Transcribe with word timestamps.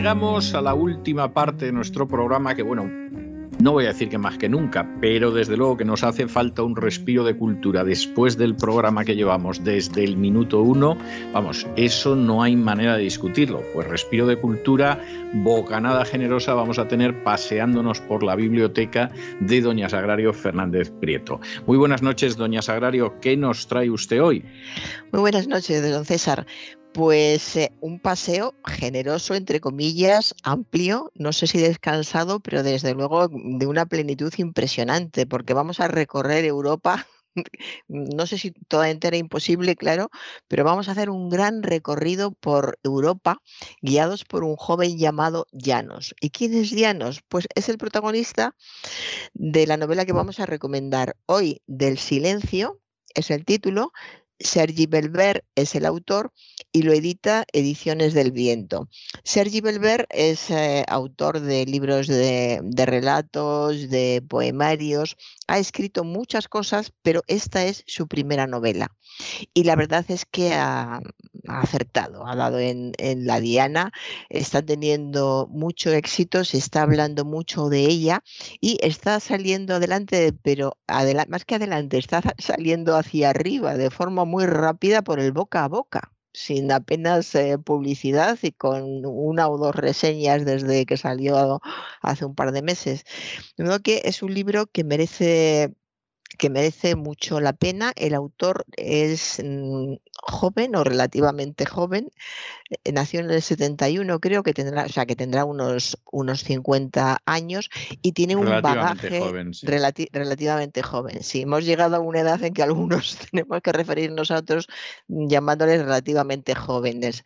Llegamos 0.00 0.54
a 0.54 0.62
la 0.62 0.72
última 0.72 1.34
parte 1.34 1.66
de 1.66 1.72
nuestro 1.72 2.08
programa 2.08 2.54
que, 2.54 2.62
bueno, 2.62 2.90
no 3.60 3.72
voy 3.72 3.84
a 3.84 3.88
decir 3.88 4.08
que 4.08 4.16
más 4.16 4.38
que 4.38 4.48
nunca, 4.48 4.96
pero 4.98 5.30
desde 5.30 5.58
luego 5.58 5.76
que 5.76 5.84
nos 5.84 6.02
hace 6.04 6.26
falta 6.26 6.62
un 6.62 6.74
respiro 6.74 7.22
de 7.22 7.36
cultura 7.36 7.84
después 7.84 8.38
del 8.38 8.56
programa 8.56 9.04
que 9.04 9.14
llevamos 9.14 9.62
desde 9.62 10.02
el 10.02 10.16
minuto 10.16 10.62
uno. 10.62 10.96
Vamos, 11.34 11.66
eso 11.76 12.16
no 12.16 12.42
hay 12.42 12.56
manera 12.56 12.96
de 12.96 13.02
discutirlo. 13.02 13.62
Pues 13.74 13.88
respiro 13.88 14.26
de 14.26 14.36
cultura, 14.36 15.04
bocanada 15.34 16.06
generosa 16.06 16.54
vamos 16.54 16.78
a 16.78 16.88
tener 16.88 17.22
paseándonos 17.22 18.00
por 18.00 18.22
la 18.22 18.36
biblioteca 18.36 19.10
de 19.40 19.60
Doña 19.60 19.90
Sagrario 19.90 20.32
Fernández 20.32 20.90
Prieto. 20.98 21.42
Muy 21.66 21.76
buenas 21.76 22.00
noches, 22.00 22.38
Doña 22.38 22.62
Sagrario. 22.62 23.20
¿Qué 23.20 23.36
nos 23.36 23.66
trae 23.66 23.90
usted 23.90 24.22
hoy? 24.22 24.46
Muy 25.12 25.20
buenas 25.20 25.46
noches, 25.46 25.82
don 25.92 26.06
César. 26.06 26.46
Pues 26.92 27.54
eh, 27.56 27.72
un 27.80 28.00
paseo 28.00 28.54
generoso, 28.66 29.34
entre 29.34 29.60
comillas, 29.60 30.34
amplio, 30.42 31.12
no 31.14 31.32
sé 31.32 31.46
si 31.46 31.58
descansado, 31.58 32.40
pero 32.40 32.64
desde 32.64 32.94
luego 32.94 33.28
de 33.28 33.66
una 33.66 33.86
plenitud 33.86 34.32
impresionante, 34.38 35.24
porque 35.26 35.54
vamos 35.54 35.78
a 35.78 35.86
recorrer 35.86 36.44
Europa, 36.44 37.06
no 37.88 38.26
sé 38.26 38.38
si 38.38 38.50
toda 38.50 38.90
entera 38.90 39.16
imposible, 39.16 39.76
claro, 39.76 40.10
pero 40.48 40.64
vamos 40.64 40.88
a 40.88 40.92
hacer 40.92 41.10
un 41.10 41.28
gran 41.28 41.62
recorrido 41.62 42.32
por 42.32 42.78
Europa, 42.82 43.40
guiados 43.82 44.24
por 44.24 44.42
un 44.42 44.56
joven 44.56 44.98
llamado 44.98 45.46
Llanos. 45.52 46.14
¿Y 46.20 46.30
quién 46.30 46.54
es 46.54 46.70
Llanos? 46.70 47.22
Pues 47.28 47.46
es 47.54 47.68
el 47.68 47.78
protagonista 47.78 48.56
de 49.32 49.66
la 49.66 49.76
novela 49.76 50.04
que 50.04 50.12
vamos 50.12 50.40
a 50.40 50.46
recomendar 50.46 51.16
hoy, 51.26 51.62
Del 51.66 51.98
Silencio, 51.98 52.80
es 53.14 53.30
el 53.30 53.44
título, 53.44 53.92
Sergi 54.40 54.86
Belver 54.86 55.44
es 55.54 55.74
el 55.74 55.84
autor 55.86 56.32
y 56.72 56.82
lo 56.82 56.92
edita 56.92 57.44
Ediciones 57.52 58.14
del 58.14 58.32
Viento. 58.32 58.88
Sergi 59.24 59.60
Belver 59.60 60.06
es 60.10 60.50
eh, 60.50 60.84
autor 60.88 61.40
de 61.40 61.66
libros 61.66 62.06
de, 62.06 62.60
relatos, 62.86 63.90
de 63.90 64.22
poemarios, 64.28 65.16
ha 65.46 65.58
escrito 65.58 66.04
muchas 66.04 66.48
cosas, 66.48 66.92
pero 67.02 67.22
esta 67.26 67.64
es 67.64 67.82
su 67.86 68.06
primera 68.06 68.46
novela. 68.46 68.94
Y 69.52 69.64
la 69.64 69.76
verdad 69.76 70.04
es 70.08 70.24
que 70.24 70.54
ha, 70.54 71.00
acertado, 71.46 72.26
ha 72.26 72.36
dado 72.36 72.58
en, 72.58 72.92
la 73.26 73.40
diana, 73.40 73.92
está 74.28 74.62
teniendo 74.62 75.48
mucho 75.50 75.90
éxito, 75.90 76.44
se 76.44 76.58
está 76.58 76.82
hablando 76.82 77.24
mucho 77.24 77.68
de 77.68 77.80
ella 77.80 78.22
y 78.60 78.78
está 78.80 79.18
saliendo 79.20 79.74
adelante, 79.74 80.32
pero 80.42 80.78
más 81.28 81.44
que 81.44 81.56
adelante, 81.56 81.98
está 81.98 82.22
saliendo 82.38 82.96
hacia 82.96 83.30
arriba 83.30 83.76
de 83.76 83.90
forma 83.90 84.24
muy 84.30 84.46
rápida 84.46 85.02
por 85.02 85.20
el 85.20 85.32
boca 85.32 85.64
a 85.64 85.68
boca 85.68 86.12
sin 86.32 86.70
apenas 86.72 87.34
eh, 87.34 87.58
publicidad 87.58 88.38
y 88.42 88.52
con 88.52 89.04
una 89.04 89.48
o 89.48 89.58
dos 89.58 89.74
reseñas 89.74 90.44
desde 90.44 90.86
que 90.86 90.96
salió 90.96 91.60
hace 92.02 92.24
un 92.24 92.34
par 92.34 92.52
de 92.52 92.62
meses. 92.62 93.04
De 93.56 93.64
modo 93.64 93.80
que 93.80 94.02
es 94.04 94.22
un 94.22 94.34
libro 94.34 94.66
que 94.66 94.84
merece 94.84 95.74
que 96.38 96.50
merece 96.50 96.96
mucho 96.96 97.40
la 97.40 97.52
pena. 97.52 97.92
El 97.96 98.14
autor 98.14 98.64
es 98.76 99.42
mm, 99.44 99.94
joven 100.22 100.76
o 100.76 100.84
relativamente 100.84 101.66
joven, 101.66 102.10
eh, 102.70 102.92
nació 102.92 103.20
en 103.20 103.30
el 103.30 103.42
71, 103.42 104.20
creo 104.20 104.42
que 104.42 104.54
tendrá, 104.54 104.84
o 104.84 104.88
sea, 104.88 105.06
que 105.06 105.16
tendrá 105.16 105.44
unos, 105.44 105.98
unos 106.10 106.44
50 106.44 107.22
años 107.26 107.70
y 108.02 108.12
tiene 108.12 108.36
un 108.36 108.46
bagaje 108.46 109.20
relativamente 110.12 110.82
joven. 110.82 111.22
Sí, 111.22 111.42
hemos 111.42 111.64
llegado 111.64 111.96
a 111.96 112.00
una 112.00 112.20
edad 112.20 112.42
en 112.42 112.54
que 112.54 112.62
algunos 112.62 113.18
tenemos 113.30 113.60
que 113.62 113.72
referirnos 113.72 114.30
a 114.30 114.38
otros 114.38 114.68
llamándoles 115.08 115.82
relativamente 115.82 116.54
jóvenes 116.54 117.24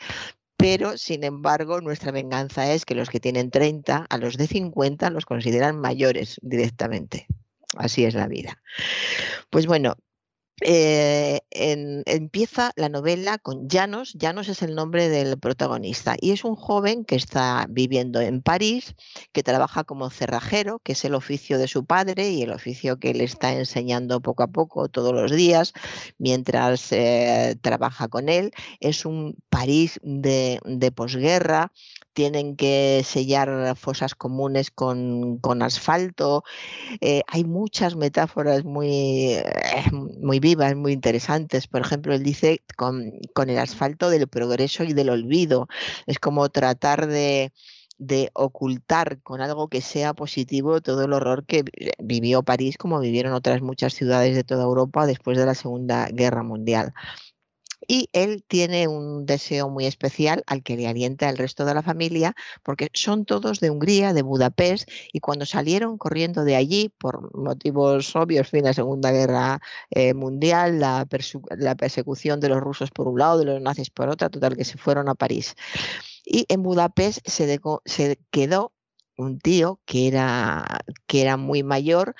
pero 0.57 0.97
sin 0.97 1.25
embargo 1.25 1.81
nuestra 1.81 2.13
venganza 2.13 2.73
es 2.73 2.87
que 2.87 2.95
los 2.95 3.11
que 3.11 3.21
tienen 3.21 3.51
30 3.51 4.07
a 4.09 4.19
los 4.19 4.39
de 4.39 4.47
50 4.47 5.11
los 5.11 5.27
consideran 5.27 5.79
mayores 5.79 6.39
directamente. 6.43 7.27
Así 7.77 8.05
es 8.05 8.15
la 8.15 8.29
vida. 8.29 8.63
Pues 9.51 9.67
bueno, 9.67 9.97
eh, 10.61 11.41
empieza 11.51 12.73
la 12.77 12.89
novela 12.89 13.39
con 13.39 13.69
Llanos. 13.69 14.15
Llanos 14.15 14.49
es 14.49 14.63
el 14.63 14.75
nombre 14.75 15.09
del 15.09 15.39
protagonista 15.39 16.17
y 16.21 16.31
es 16.31 16.45
un 16.45 16.55
joven 16.55 17.05
que 17.05 17.17
está 17.17 17.67
viviendo 17.69 18.21
en 18.21 18.41
París, 18.41 18.95
que 19.33 19.43
trabaja 19.43 19.83
como 19.83 20.11
cerrajero, 20.11 20.79
que 20.79 20.93
es 20.93 21.05
el 21.05 21.15
oficio 21.15 21.59
de 21.59 21.67
su 21.67 21.85
padre 21.85 22.31
y 22.31 22.43
el 22.43 22.53
oficio 22.53 22.99
que 22.99 23.15
le 23.15 23.25
está 23.25 23.53
enseñando 23.53 24.21
poco 24.21 24.45
a 24.45 24.49
poco 24.49 24.89
todos 24.89 25.13
los 25.13 25.33
días 25.33 25.73
mientras 26.19 26.93
eh, 26.93 27.57
trabaja 27.61 28.07
con 28.07 28.29
él. 28.29 28.53
Es 28.79 29.05
un 29.05 29.37
París 29.51 29.99
de, 30.03 30.61
de 30.65 30.93
posguerra, 30.93 31.73
tienen 32.15 32.57
que 32.57 33.03
sellar 33.05 33.77
fosas 33.77 34.15
comunes 34.15 34.71
con, 34.71 35.41
asfalto. 35.63 36.45
Eh, 37.01 37.23
hay 37.27 37.45
muchas 37.45 37.97
metáforas 37.97 38.65
muy, 38.65 39.35
eh, 39.35 39.45
muy 39.93 40.41
vivas, 40.41 40.75
muy 40.77 40.93
interesantes. 40.93 41.67
Por 41.67 41.83
ejemplo, 41.83 42.15
él 42.15 42.23
dice 42.23 42.63
con, 42.77 43.13
el 43.49 43.59
asfalto 43.59 44.11
del 44.11 44.29
progreso 44.29 44.85
y 44.85 44.95
del 44.95 45.11
olvido. 45.11 45.69
Es 46.07 46.19
como 46.19 46.49
tratar 46.49 47.07
de, 47.07 47.53
de 47.99 48.31
ocultar 48.35 49.21
con 49.23 49.41
algo 49.41 49.69
que 49.69 49.81
sea 49.81 50.15
positivo 50.15 50.81
todo 50.81 51.05
el 51.05 51.13
horror 51.13 51.45
que 51.47 51.65
vivió 51.99 52.43
París 52.43 52.77
como 52.79 53.01
vivieron 53.01 53.33
otras 53.35 53.63
muchas 53.63 53.95
ciudades 53.95 54.35
de 54.35 54.45
toda 54.45 54.65
Europa 54.65 55.07
después 55.07 55.39
de 55.39 55.47
la 55.47 55.55
Segunda 55.55 56.09
Guerra 56.13 56.43
Mundial 56.43 56.95
y 57.89 58.09
él 58.13 58.45
tiene 58.47 58.89
un 58.89 59.27
deseo 59.27 59.69
muy 59.69 59.87
especial 59.87 60.43
al 60.47 60.63
que 60.63 60.77
le 60.77 60.87
alienta 60.87 61.29
el 61.29 61.39
resto 61.39 61.65
de 61.65 61.75
la 61.75 61.83
familia, 61.83 62.35
porque 62.63 62.91
son 62.93 63.25
todos 63.25 63.61
de 63.61 63.71
Hungría, 63.71 64.13
de 64.13 64.23
Budapest, 64.23 64.89
y 65.13 65.21
cuando 65.21 65.47
salieron 65.47 65.99
corriendo 65.99 66.45
de 66.45 66.57
allí, 66.57 66.93
por 66.99 67.37
motivos 67.37 68.15
obvios, 68.17 68.49
fin 68.49 68.65
la 68.65 68.75
Segunda 68.75 69.11
Guerra 69.11 69.61
eh, 69.91 70.15
Mundial, 70.15 70.81
la, 70.81 71.07
persecución 71.07 72.41
de 72.41 72.49
los 72.49 72.61
rusos 72.61 72.91
por 72.91 73.09
un 73.09 73.19
lado, 73.19 73.39
de 73.39 73.47
los 73.47 73.61
nazis 73.61 73.91
por 73.91 74.09
otro, 74.09 74.31
total 74.31 74.57
que 74.57 74.65
se 74.65 74.79
fueron 74.79 75.09
a 75.09 75.15
París. 75.15 75.55
Y 76.25 76.47
en 76.49 76.63
Budapest 76.63 77.19
se 77.27 78.19
quedó 78.31 78.74
un 79.17 79.39
tío 79.39 79.81
que 79.85 80.09
era, 80.09 80.65
que 81.07 81.23
era 81.23 81.37
muy 81.37 81.63
mayor 81.63 82.15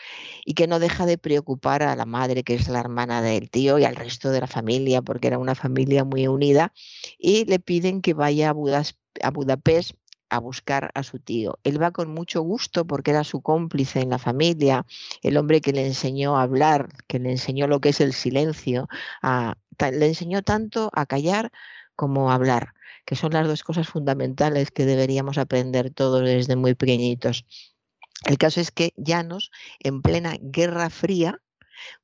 y 0.45 0.55
que 0.55 0.67
no 0.67 0.79
deja 0.79 1.07
de 1.07 1.19
preocupar 1.19 1.83
a 1.83 1.97
la 1.97 2.07
madre, 2.07 2.45
que 2.45 2.55
es 2.55 2.69
la 2.69 2.81
hermana 2.81 3.23
del 3.23 3.51
tío, 3.51 3.79
y 3.79 3.85
al 3.85 3.97
resto 3.97 4.31
de 4.31 4.41
la 4.41 4.47
familia, 4.47 5.03
porque 5.03 5.29
era 5.29 5.39
una 5.39 5.55
familia 5.55 6.05
muy 6.05 6.27
unida, 6.29 6.73
y 7.19 7.45
le 7.47 7.59
piden 7.59 8.03
que 8.03 8.15
vaya 8.15 8.51
a, 8.51 8.83
a 9.23 9.31
Budapest 9.31 9.93
a 10.31 10.39
buscar 10.39 10.91
a 10.95 11.03
su 11.03 11.19
tío. 11.21 11.59
Él 11.65 11.81
va 11.81 11.93
con 11.93 12.13
mucho 12.13 12.43
gusto 12.43 12.87
porque 12.87 13.13
era 13.13 13.25
su 13.25 13.41
cómplice 13.41 14.01
en 14.01 14.11
la 14.11 14.19
familia, 14.19 14.85
el 15.23 15.37
hombre 15.37 15.61
que 15.61 15.73
le 15.73 15.87
enseñó 15.87 16.37
a 16.37 16.43
hablar, 16.43 16.89
que 17.07 17.19
le 17.19 17.31
enseñó 17.31 17.69
lo 17.69 17.81
que 17.81 17.91
es 17.91 18.01
el 18.01 18.13
silencio, 18.13 18.89
le 19.23 20.07
enseñó 20.07 20.43
tanto 20.43 20.91
a 20.93 21.07
callar 21.07 21.53
como 21.95 22.31
a 22.31 22.35
hablar 22.35 22.75
que 23.05 23.17
son 23.17 23.33
las 23.33 23.47
dos 23.47 23.63
cosas 23.63 23.89
fundamentales 23.89 24.71
que 24.71 24.87
deberíamos 24.87 25.39
aprender 25.39 25.91
todos 25.91 26.23
desde 26.23 26.57
muy 26.57 26.75
pequeñitos. 26.75 27.45
El 28.25 28.39
caso 28.39 28.61
es 28.61 28.71
que 28.71 28.93
Llanos, 28.97 29.51
en 29.81 30.03
plena 30.03 30.37
Guerra 30.41 30.91
Fría, 30.91 31.41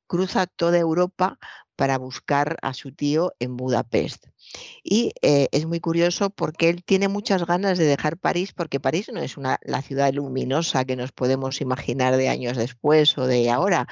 cruza 0.07 0.45
toda 0.45 0.77
Europa 0.77 1.39
para 1.75 1.97
buscar 1.97 2.57
a 2.61 2.73
su 2.73 2.91
tío 2.91 3.33
en 3.39 3.57
Budapest. 3.57 4.30
Y 4.83 5.13
eh, 5.21 5.47
es 5.51 5.65
muy 5.65 5.79
curioso 5.79 6.29
porque 6.29 6.69
él 6.69 6.83
tiene 6.83 7.07
muchas 7.07 7.45
ganas 7.45 7.77
de 7.77 7.85
dejar 7.85 8.17
París, 8.17 8.53
porque 8.53 8.79
París 8.79 9.09
no 9.13 9.21
es 9.21 9.37
una, 9.37 9.59
la 9.63 9.81
ciudad 9.81 10.11
luminosa 10.13 10.85
que 10.85 10.95
nos 10.95 11.11
podemos 11.11 11.61
imaginar 11.61 12.17
de 12.17 12.29
años 12.29 12.57
después 12.57 13.17
o 13.17 13.27
de 13.27 13.49
ahora. 13.49 13.87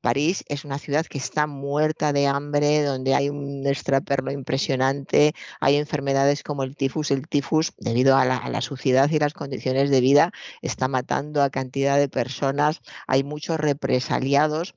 París 0.00 0.44
es 0.48 0.64
una 0.64 0.78
ciudad 0.78 1.06
que 1.06 1.18
está 1.18 1.46
muerta 1.46 2.12
de 2.12 2.26
hambre, 2.26 2.82
donde 2.82 3.14
hay 3.14 3.30
un 3.30 3.64
extraperlo 3.66 4.32
impresionante, 4.32 5.32
hay 5.60 5.76
enfermedades 5.76 6.42
como 6.42 6.64
el 6.64 6.74
tifus. 6.76 7.12
El 7.12 7.28
tifus, 7.28 7.72
debido 7.78 8.16
a 8.16 8.24
la, 8.24 8.36
a 8.36 8.50
la, 8.50 8.60
suciedad 8.62 9.08
y 9.10 9.20
las 9.20 9.32
condiciones 9.32 9.90
de 9.90 10.00
vida, 10.00 10.32
está 10.60 10.88
matando 10.88 11.40
a 11.40 11.50
cantidad 11.50 11.98
de 11.98 12.08
personas. 12.08 12.80
Hay 13.06 13.22
muchos 13.22 13.58
represaliados 13.60 14.74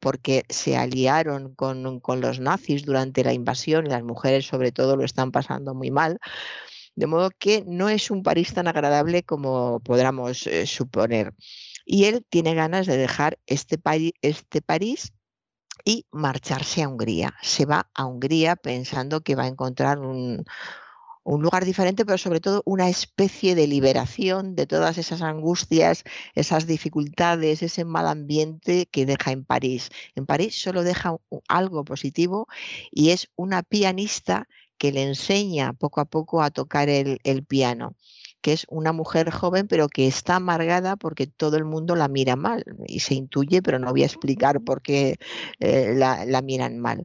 porque 0.00 0.44
se 0.48 0.76
aliaron 0.76 1.54
con, 1.54 2.00
los 2.20 2.40
nazis 2.40 2.84
durante 2.84 3.24
la 3.24 3.32
invasión 3.32 3.86
y 3.86 3.90
las 3.90 4.02
mujeres 4.02 4.46
sobre 4.46 4.67
todo 4.72 4.96
lo 4.96 5.04
están 5.04 5.32
pasando 5.32 5.74
muy 5.74 5.90
mal. 5.90 6.18
De 6.94 7.06
modo 7.06 7.30
que 7.38 7.64
no 7.66 7.88
es 7.88 8.10
un 8.10 8.22
París 8.22 8.54
tan 8.54 8.66
agradable 8.66 9.22
como 9.22 9.80
podríamos 9.80 10.46
eh, 10.46 10.66
suponer. 10.66 11.34
Y 11.84 12.04
él 12.04 12.26
tiene 12.28 12.54
ganas 12.54 12.86
de 12.86 12.96
dejar 12.96 13.38
este, 13.46 13.78
este 14.20 14.62
París 14.62 15.12
y 15.84 16.06
marcharse 16.10 16.82
a 16.82 16.88
Hungría. 16.88 17.34
Se 17.40 17.66
va 17.66 17.88
a 17.94 18.04
Hungría 18.04 18.56
pensando 18.56 19.20
que 19.20 19.36
va 19.36 19.44
a 19.44 19.48
encontrar 19.48 20.00
un, 20.00 20.44
un 21.28 21.42
lugar 21.42 21.66
diferente, 21.66 22.06
pero 22.06 22.16
sobre 22.16 22.40
todo 22.40 22.62
una 22.64 22.88
especie 22.88 23.54
de 23.54 23.66
liberación 23.66 24.56
de 24.56 24.66
todas 24.66 24.96
esas 24.96 25.20
angustias, 25.20 26.04
esas 26.34 26.66
dificultades, 26.66 27.62
ese 27.62 27.84
mal 27.84 28.06
ambiente 28.06 28.86
que 28.86 29.04
deja 29.04 29.32
en 29.32 29.44
París. 29.44 29.90
En 30.14 30.24
París 30.24 30.60
solo 30.60 30.84
deja 30.84 31.16
algo 31.48 31.84
positivo 31.84 32.48
y 32.90 33.10
es 33.10 33.28
una 33.36 33.62
pianista 33.62 34.48
que 34.78 34.90
le 34.90 35.02
enseña 35.02 35.74
poco 35.74 36.00
a 36.00 36.06
poco 36.06 36.40
a 36.40 36.50
tocar 36.50 36.88
el, 36.88 37.18
piano 37.46 37.94
que 38.40 38.52
es 38.52 38.64
una 38.70 38.92
mujer 38.92 39.30
joven 39.30 39.66
pero 39.66 39.88
que 39.88 40.06
está 40.06 40.36
amargada 40.36 40.96
porque 40.96 41.26
todo 41.26 41.56
el 41.56 41.64
mundo 41.64 41.96
la 41.96 42.08
mira 42.08 42.36
mal 42.36 42.64
y 42.86 43.00
se 43.00 43.14
intuye, 43.14 43.60
pero 43.62 43.78
no 43.78 43.90
voy 43.90 44.02
a 44.04 44.06
explicar 44.06 44.62
por 44.62 44.80
qué 44.80 45.16
eh, 45.60 45.92
la, 45.94 46.24
la, 46.24 46.40
miran 46.40 46.78
mal. 46.78 47.04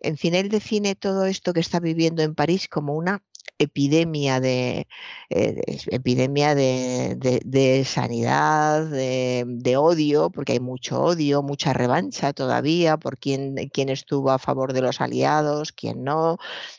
En 0.00 0.16
fin, 0.16 0.34
él 0.34 0.48
define 0.48 0.96
todo 0.96 1.26
esto 1.26 1.52
que 1.52 1.60
está 1.60 1.78
viviendo 1.80 2.22
en 2.22 2.34
París 2.34 2.66
como 2.66 2.94
una 2.94 3.22
epidemia 3.60 4.40
de, 4.40 4.88
eh, 5.28 5.60
epidemia 5.90 6.54
de, 6.54 7.84
sanidad, 7.86 8.86
de, 8.86 9.76
odio, 9.76 10.30
porque 10.30 10.52
hay 10.52 10.60
mucho 10.60 11.02
odio, 11.02 11.42
mucha 11.42 11.72
revancha 11.72 12.32
todavía 12.32 12.96
por 12.96 13.18
quien, 13.18 13.56
estuvo 13.90 14.30
a 14.30 14.38
favor 14.38 14.72
de 14.72 14.82
los 14.82 15.00
aliados, 15.00 15.72
quién 15.72 16.02
no. 16.04 16.38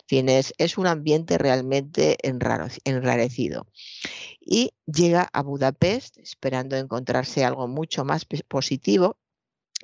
Es, 0.09 0.53
es 0.57 0.77
un 0.77 0.87
ambiente 0.87 1.37
realmente 1.37 2.17
enrarecido. 2.23 3.67
Y 4.41 4.73
llega 4.85 5.29
a 5.31 5.43
Budapest 5.43 6.17
esperando 6.17 6.75
encontrarse 6.75 7.45
algo 7.45 7.67
mucho 7.67 8.03
más 8.03 8.25
positivo 8.47 9.20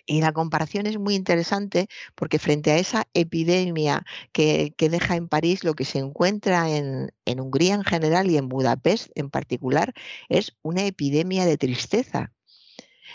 y 0.07 0.21
la 0.21 0.31
comparación 0.31 0.88
es 0.88 0.98
muy 0.98 1.15
interesante 1.15 1.88
porque 2.15 2.39
frente 2.39 2.71
a 2.71 2.77
esa 2.77 3.07
epidemia 3.13 4.06
que, 4.31 4.74
deja 4.77 5.15
en 5.15 5.27
París, 5.27 5.63
lo 5.63 5.75
que 5.75 5.86
se 5.86 6.00
encuentra 6.00 6.69
en, 6.69 7.12
Hungría 7.39 7.75
en 7.75 7.83
general 7.83 8.31
y 8.31 8.38
en 8.38 8.48
Budapest 8.48 9.12
en 9.15 9.30
particular 9.30 9.94
es 10.30 10.56
una 10.63 10.86
epidemia 10.86 11.45
de 11.45 11.57
tristeza. 11.57 12.31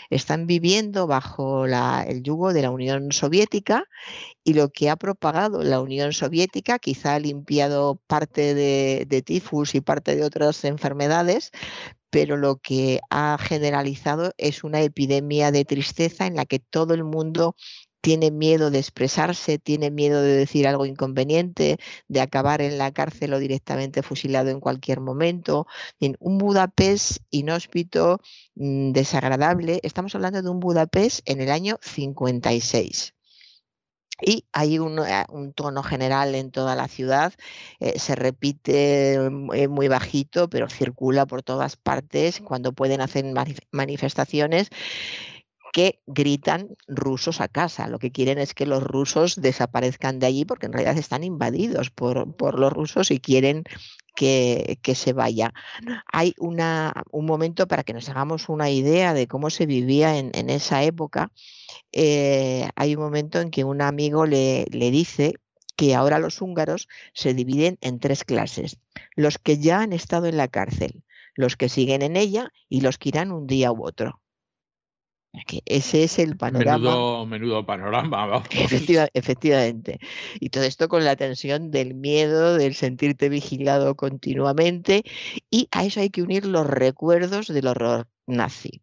Están 0.09 0.47
viviendo 0.47 1.07
bajo 1.07 1.65
el 1.65 2.23
yugo 2.23 2.53
de 2.53 2.61
la 2.61 2.69
Unión 2.69 3.11
Soviética 3.11 3.85
y 4.43 4.53
lo 4.53 4.69
que 4.69 4.89
ha 4.89 4.95
propagado 4.95 5.63
la 5.63 5.81
Unión 5.81 6.13
Soviética 6.13 6.77
quizá 6.77 7.15
ha 7.15 7.19
limpiado 7.19 7.99
parte 8.07 8.53
de, 8.53 9.05
de 9.07 9.21
tifus 9.23 9.73
y 9.73 9.81
parte 9.81 10.15
de 10.15 10.23
otras 10.23 10.63
enfermedades, 10.65 11.51
pero 12.13 12.37
lo 12.37 12.57
que 12.57 12.99
ha 13.09 13.39
generalizado 13.39 14.33
es 14.37 14.63
una 14.63 14.81
epidemia 14.81 15.51
de 15.51 15.65
tristeza 15.65 16.27
en 16.27 16.35
la 16.35 16.45
que 16.45 16.59
todo 16.59 16.93
el 16.93 17.03
mundo 17.03 17.55
tiene 18.01 18.29
miedo 18.29 18.69
de 18.69 18.77
expresarse, 18.77 19.57
tiene 19.57 19.89
miedo 19.89 20.21
de 20.21 20.33
decir 20.35 20.67
algo 20.67 20.85
inconveniente, 20.85 21.79
de 22.07 22.21
acabar 22.21 22.61
en 22.61 22.77
la 22.77 22.91
cárcel 22.91 23.33
o 23.33 23.39
directamente 23.39 24.03
fusilado 24.03 24.51
en 24.51 24.59
cualquier 24.59 24.99
momento. 24.99 25.65
En 25.99 26.15
un 26.19 26.37
Budapest 26.37 27.17
inhóspito, 27.31 28.19
mm, 28.53 28.91
desagradable. 28.91 29.79
Estamos 29.81 30.13
hablando 30.13 30.43
de 30.43 30.49
un 30.51 30.59
Budapest 30.59 31.27
en 31.27 31.41
el 31.41 31.49
año 31.49 31.79
56 31.81 33.15
y 34.25 34.45
hay 34.53 34.79
un, 34.79 34.99
eh, 34.99 35.25
un, 35.29 35.53
tono 35.53 35.83
general 35.83 36.35
en 36.35 36.51
toda 36.51 36.75
la 36.75 36.87
ciudad, 36.87 37.33
eh, 37.79 37.99
se 37.99 38.15
repite 38.15 39.19
mm, 39.29 39.53
eh, 39.53 39.67
muy 39.67 39.87
bajito, 39.87 40.49
pero 40.49 40.69
circula 40.69 41.25
por 41.25 41.43
todas 41.43 41.75
partes 41.77 42.41
cuando 42.41 42.73
pueden 42.73 43.01
hacer 43.01 43.25
manifestaciones 43.71 44.69
que 45.73 45.99
gritan 46.05 46.69
rusos 46.87 47.41
a 47.41 47.47
casa. 47.47 47.87
Lo 47.87 47.97
que 47.99 48.11
quieren 48.11 48.37
es 48.37 48.53
que 48.53 48.67
los 48.67 48.83
rusos 48.83 49.41
desaparezcan 49.41 50.19
de 50.19 50.27
allí 50.27 50.45
porque 50.45 50.67
en 50.67 50.73
realidad 50.73 50.97
están 50.97 51.23
invadidos 51.23 51.89
por, 51.89 52.35
por 52.35 52.59
los 52.59 52.71
rusos 52.71 53.09
y 53.09 53.19
quieren 53.19 53.63
que, 54.15 54.77
se 54.95 55.13
vaya. 55.13 55.53
Hay 56.11 56.33
una, 56.37 56.93
un 57.11 57.25
momento 57.25 57.67
para 57.67 57.83
que 57.83 57.93
nos 57.93 58.09
hagamos 58.09 58.49
una 58.49 58.69
idea 58.69 59.13
de 59.13 59.27
cómo 59.27 59.49
se 59.49 59.65
vivía 59.65 60.17
en, 60.17 60.49
esa 60.49 60.83
época 60.83 61.31
eh, 61.91 62.67
hay 62.75 62.95
un 62.95 63.01
momento 63.01 63.39
en 63.39 63.49
que 63.49 63.63
un 63.63 63.81
amigo 63.81 64.25
le, 64.25 64.65
le 64.71 64.91
dice 64.91 65.35
que 65.75 65.95
ahora 65.95 66.19
los 66.19 66.41
húngaros 66.41 66.87
se 67.13 67.33
dividen 67.33 67.77
en 67.81 67.99
tres 67.99 68.23
clases. 68.23 68.77
Los 69.15 69.37
que 69.37 69.57
ya 69.57 69.81
han 69.81 69.93
estado 69.93 70.27
en 70.27 70.37
la 70.37 70.47
cárcel, 70.47 71.03
los 71.35 71.55
que 71.55 71.69
siguen 71.69 72.01
en 72.01 72.15
ella 72.15 72.51
y 72.69 72.81
los 72.81 72.97
que 72.97 73.09
irán 73.09 73.31
un 73.31 73.47
día 73.47 73.71
u 73.71 73.85
otro. 73.85 74.22
Ese 75.65 76.03
es 76.03 76.19
el 76.19 76.37
panorama. 76.37 77.25
Menudo, 77.25 77.65
panorama. 77.65 78.43
efectivamente. 79.13 79.99
Y 80.39 80.49
todo 80.49 80.63
esto 80.63 80.87
con 80.87 81.03
la 81.03 81.15
tensión 81.15 81.71
del 81.71 81.95
miedo, 81.95 82.55
del 82.55 82.75
sentirte 82.75 83.29
vigilado 83.29 83.95
continuamente. 83.95 85.03
Y 85.49 85.67
a 85.71 85.85
eso 85.85 85.99
hay 85.99 86.09
que 86.09 86.21
unir 86.21 86.45
los 86.45 86.67
recuerdos 86.67 87.47
del 87.47 87.67
horror 87.67 88.07
nazi 88.27 88.81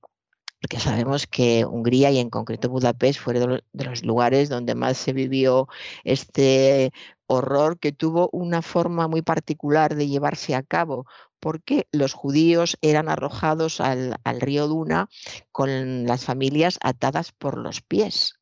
porque 0.60 0.78
sabemos 0.78 1.26
que 1.26 1.64
Hungría 1.64 2.10
y 2.10 2.18
en 2.18 2.28
concreto 2.28 2.68
Budapest 2.68 3.18
fueron 3.18 3.62
de 3.72 3.84
los 3.84 4.04
lugares 4.04 4.50
donde 4.50 4.74
más 4.74 4.98
se 4.98 5.14
vivió 5.14 5.68
este 6.04 6.92
horror 7.26 7.78
que 7.78 7.92
tuvo 7.92 8.28
una 8.32 8.60
forma 8.60 9.08
muy 9.08 9.22
particular 9.22 9.94
de 9.94 10.08
llevarse 10.08 10.54
a 10.54 10.62
cabo, 10.62 11.06
porque 11.40 11.88
los 11.90 12.12
judíos 12.12 12.76
eran 12.82 13.08
arrojados 13.08 13.80
al, 13.80 14.16
río 14.40 14.68
Duna 14.68 15.08
con 15.52 16.06
las 16.06 16.24
familias 16.24 16.78
atadas 16.82 17.32
por 17.32 17.58
los 17.58 17.80
pies. 17.80 18.40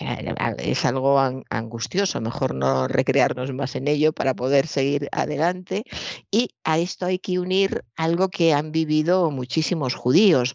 Eh, 0.00 0.34
es 0.58 0.84
algo 0.84 1.18
angustioso, 1.18 2.20
mejor 2.20 2.54
no 2.54 2.86
recrearnos 2.86 3.52
más 3.52 3.74
en 3.74 3.88
ello 3.88 4.12
para 4.12 4.34
poder 4.34 4.66
seguir 4.66 5.08
adelante. 5.10 5.84
Y 6.30 6.50
a 6.62 6.78
esto 6.78 7.06
hay 7.06 7.18
que 7.18 7.38
unir 7.38 7.84
algo 7.96 8.28
que 8.28 8.52
han 8.52 8.70
vivido 8.70 9.30
muchísimos 9.30 9.94
judíos. 9.94 10.54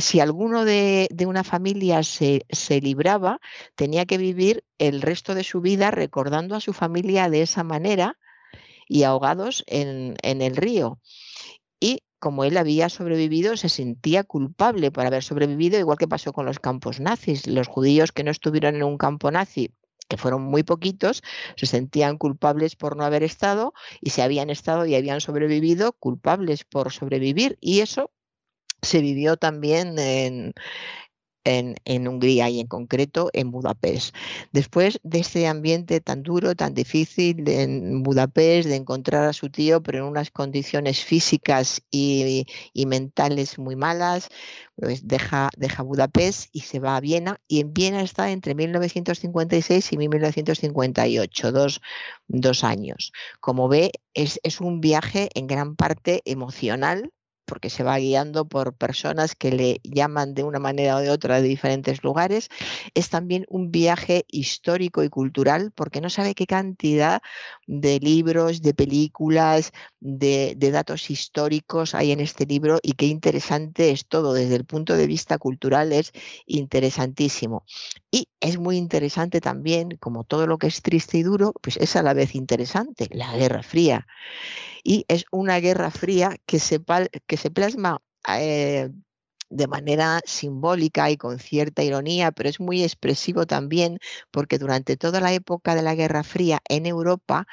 Si 0.00 0.18
alguno 0.18 0.64
de, 0.64 1.08
una 1.26 1.44
familia 1.44 2.02
se, 2.02 2.44
libraba, 2.80 3.40
tenía 3.76 4.04
que 4.04 4.18
vivir 4.18 4.64
el 4.78 5.00
resto 5.00 5.34
de 5.34 5.44
su 5.44 5.60
vida 5.60 5.90
recordando 5.92 6.56
a 6.56 6.60
su 6.60 6.72
familia 6.72 7.30
de 7.30 7.42
esa 7.42 7.62
manera 7.62 8.18
y 8.90 9.04
ahogados 9.04 9.62
en, 9.68 10.16
en 10.22 10.42
el 10.42 10.56
río. 10.56 10.98
Y 11.78 12.02
como 12.18 12.44
él 12.44 12.56
había 12.56 12.88
sobrevivido, 12.88 13.56
se 13.56 13.68
sentía 13.68 14.24
culpable 14.24 14.90
por 14.90 15.06
haber 15.06 15.22
sobrevivido, 15.22 15.78
igual 15.78 15.96
que 15.96 16.08
pasó 16.08 16.32
con 16.32 16.44
los 16.44 16.58
campos 16.58 16.98
nazis. 16.98 17.46
Los 17.46 17.68
judíos 17.68 18.10
que 18.10 18.24
no 18.24 18.32
estuvieron 18.32 18.74
en 18.74 18.82
un 18.82 18.98
campo 18.98 19.30
nazi 19.30 19.72
que 20.08 20.16
fueron 20.16 20.42
muy 20.42 20.64
poquitos, 20.64 21.22
se 21.56 21.66
sentían 21.66 22.18
culpables 22.18 22.74
por 22.74 22.96
no 22.96 23.04
haber 23.04 23.22
estado 23.22 23.72
y 24.00 24.10
si 24.10 24.22
habían 24.22 24.50
estado 24.50 24.84
y 24.84 24.96
habían 24.96 25.20
sobrevivido, 25.20 25.92
culpables 25.92 26.64
por 26.64 26.92
sobrevivir. 26.92 27.56
Y 27.60 27.78
eso 27.78 28.10
se 28.82 29.00
vivió 29.00 29.36
también 29.36 29.98
en, 30.00 30.52
en, 31.44 32.08
Hungría 32.08 32.48
y 32.50 32.60
en 32.60 32.66
concreto 32.66 33.30
en 33.32 33.50
Budapest. 33.50 34.14
Después 34.52 35.00
de 35.02 35.20
este 35.20 35.46
ambiente 35.46 36.00
tan 36.00 36.22
duro, 36.22 36.54
tan 36.54 36.74
difícil 36.74 37.48
en 37.48 38.02
Budapest, 38.02 38.68
de 38.68 38.76
encontrar 38.76 39.24
a 39.24 39.32
su 39.32 39.50
tío, 39.50 39.82
pero 39.82 39.98
en 39.98 40.04
unas 40.04 40.30
condiciones 40.30 41.04
físicas 41.04 41.82
y, 41.90 42.46
mentales 42.86 43.58
muy 43.58 43.76
malas, 43.76 44.28
pues 44.76 45.06
deja, 45.06 45.50
Budapest 45.84 46.48
y 46.52 46.60
se 46.60 46.80
va 46.80 46.96
a 46.96 47.00
Viena. 47.00 47.40
Y 47.46 47.60
en 47.60 47.72
Viena 47.72 48.02
está 48.02 48.30
entre 48.30 48.54
1956 48.54 49.92
y 49.92 49.98
1958, 49.98 51.52
dos, 51.52 52.64
años. 52.64 53.12
Como 53.40 53.68
ve, 53.68 53.92
es 54.14 54.60
un 54.60 54.80
viaje 54.80 55.28
en 55.34 55.46
gran 55.46 55.76
parte 55.76 56.22
emocional 56.24 57.10
porque 57.50 57.68
se 57.68 57.82
va 57.82 57.98
guiando 57.98 58.46
por 58.46 58.74
personas 58.74 59.34
que 59.34 59.50
le 59.50 59.80
llaman 59.82 60.34
de 60.34 60.44
una 60.44 60.60
manera 60.60 60.94
o 60.96 61.00
de 61.00 61.10
otra 61.10 61.42
de 61.42 61.48
diferentes 61.48 62.04
lugares. 62.04 62.48
Es 62.94 63.10
también 63.10 63.44
un 63.48 63.72
viaje 63.72 64.24
histórico 64.28 65.02
y 65.02 65.08
cultural 65.08 65.72
porque 65.74 66.00
no 66.00 66.10
sabe 66.10 66.36
qué 66.36 66.46
cantidad 66.46 67.22
de 67.66 67.98
libros, 67.98 68.62
de 68.62 68.72
películas, 68.72 69.72
de, 69.98 70.54
datos 70.70 71.10
históricos 71.10 71.96
hay 71.96 72.12
en 72.12 72.20
este 72.20 72.46
libro 72.46 72.78
y 72.82 72.92
qué 72.92 73.06
interesante 73.06 73.90
es 73.90 74.06
todo 74.06 74.32
desde 74.32 74.54
el 74.54 74.64
punto 74.64 74.96
de 74.96 75.08
vista 75.08 75.36
cultural, 75.36 75.92
es 75.92 76.12
interesantísimo. 76.46 77.64
Y 78.12 78.28
es 78.38 78.58
muy 78.58 78.76
interesante 78.76 79.40
también, 79.40 79.96
como 79.98 80.22
todo 80.22 80.46
lo 80.46 80.58
que 80.58 80.68
es 80.68 80.82
triste 80.82 81.18
y 81.18 81.24
duro, 81.24 81.52
pues 81.60 81.76
es 81.78 81.96
a 81.96 82.02
la 82.02 82.14
vez 82.14 82.36
interesante, 82.36 83.08
la 83.10 83.36
Guerra 83.36 83.64
Fría 83.64 84.06
y 84.84 85.04
es 85.08 85.24
una 85.30 85.58
guerra 85.60 85.90
fría 85.90 86.36
que 86.46 86.58
se, 86.58 86.80
que 87.26 87.36
se 87.36 87.50
plasma 87.50 88.02
eh, 88.28 88.90
de 89.50 89.66
manera 89.66 90.20
simbólica 90.24 91.10
y 91.10 91.16
con 91.16 91.38
cierta 91.38 91.82
ironía, 91.82 92.30
pero 92.30 92.48
es 92.48 92.60
muy 92.60 92.84
expresivo 92.84 93.46
también 93.46 93.98
porque 94.30 94.58
durante 94.58 94.96
toda 94.96 95.20
la 95.20 95.32
época 95.32 95.74
de 95.74 95.82
la 95.82 95.94
Guerra 95.94 96.22
Fría 96.22 96.60
en 96.68 96.86
Europa 96.86 97.46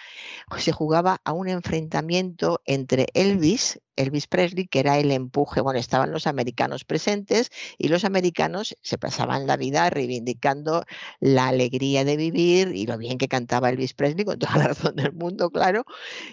se 0.57 0.72
jugaba 0.72 1.19
a 1.24 1.34
un 1.34 1.50
enfrentamiento 1.50 2.62
entre 2.65 3.07
Elvis, 3.13 3.79
Elvis 3.98 4.27
Presley, 4.27 4.68
que 4.68 4.80
era 4.80 4.98
el 4.98 5.12
empuje, 5.12 5.62
bueno, 5.62 5.80
estaban 5.80 6.12
los 6.12 6.27
americanos 6.27 6.86
presentes 6.86 7.51
y 7.77 7.89
los 7.89 8.06
americanos 8.06 8.77
se 8.82 8.98
pasaban 8.98 9.48
la 9.48 9.58
vida 9.58 9.89
reivindicando 9.89 10.86
la 11.20 11.48
alegría 11.48 12.06
de 12.06 12.16
vivir 12.16 12.74
y 12.75 12.86
lo 12.86 12.98
bien 12.98 13.18
que 13.18 13.27
cantaba 13.27 13.70
Elvis 13.70 13.94
Presley, 13.94 14.24
con 14.24 14.39
toda 14.39 14.58
la 14.58 14.68
razón 14.70 14.96
del 14.96 15.13
mundo, 15.13 15.50
claro. 15.50 15.84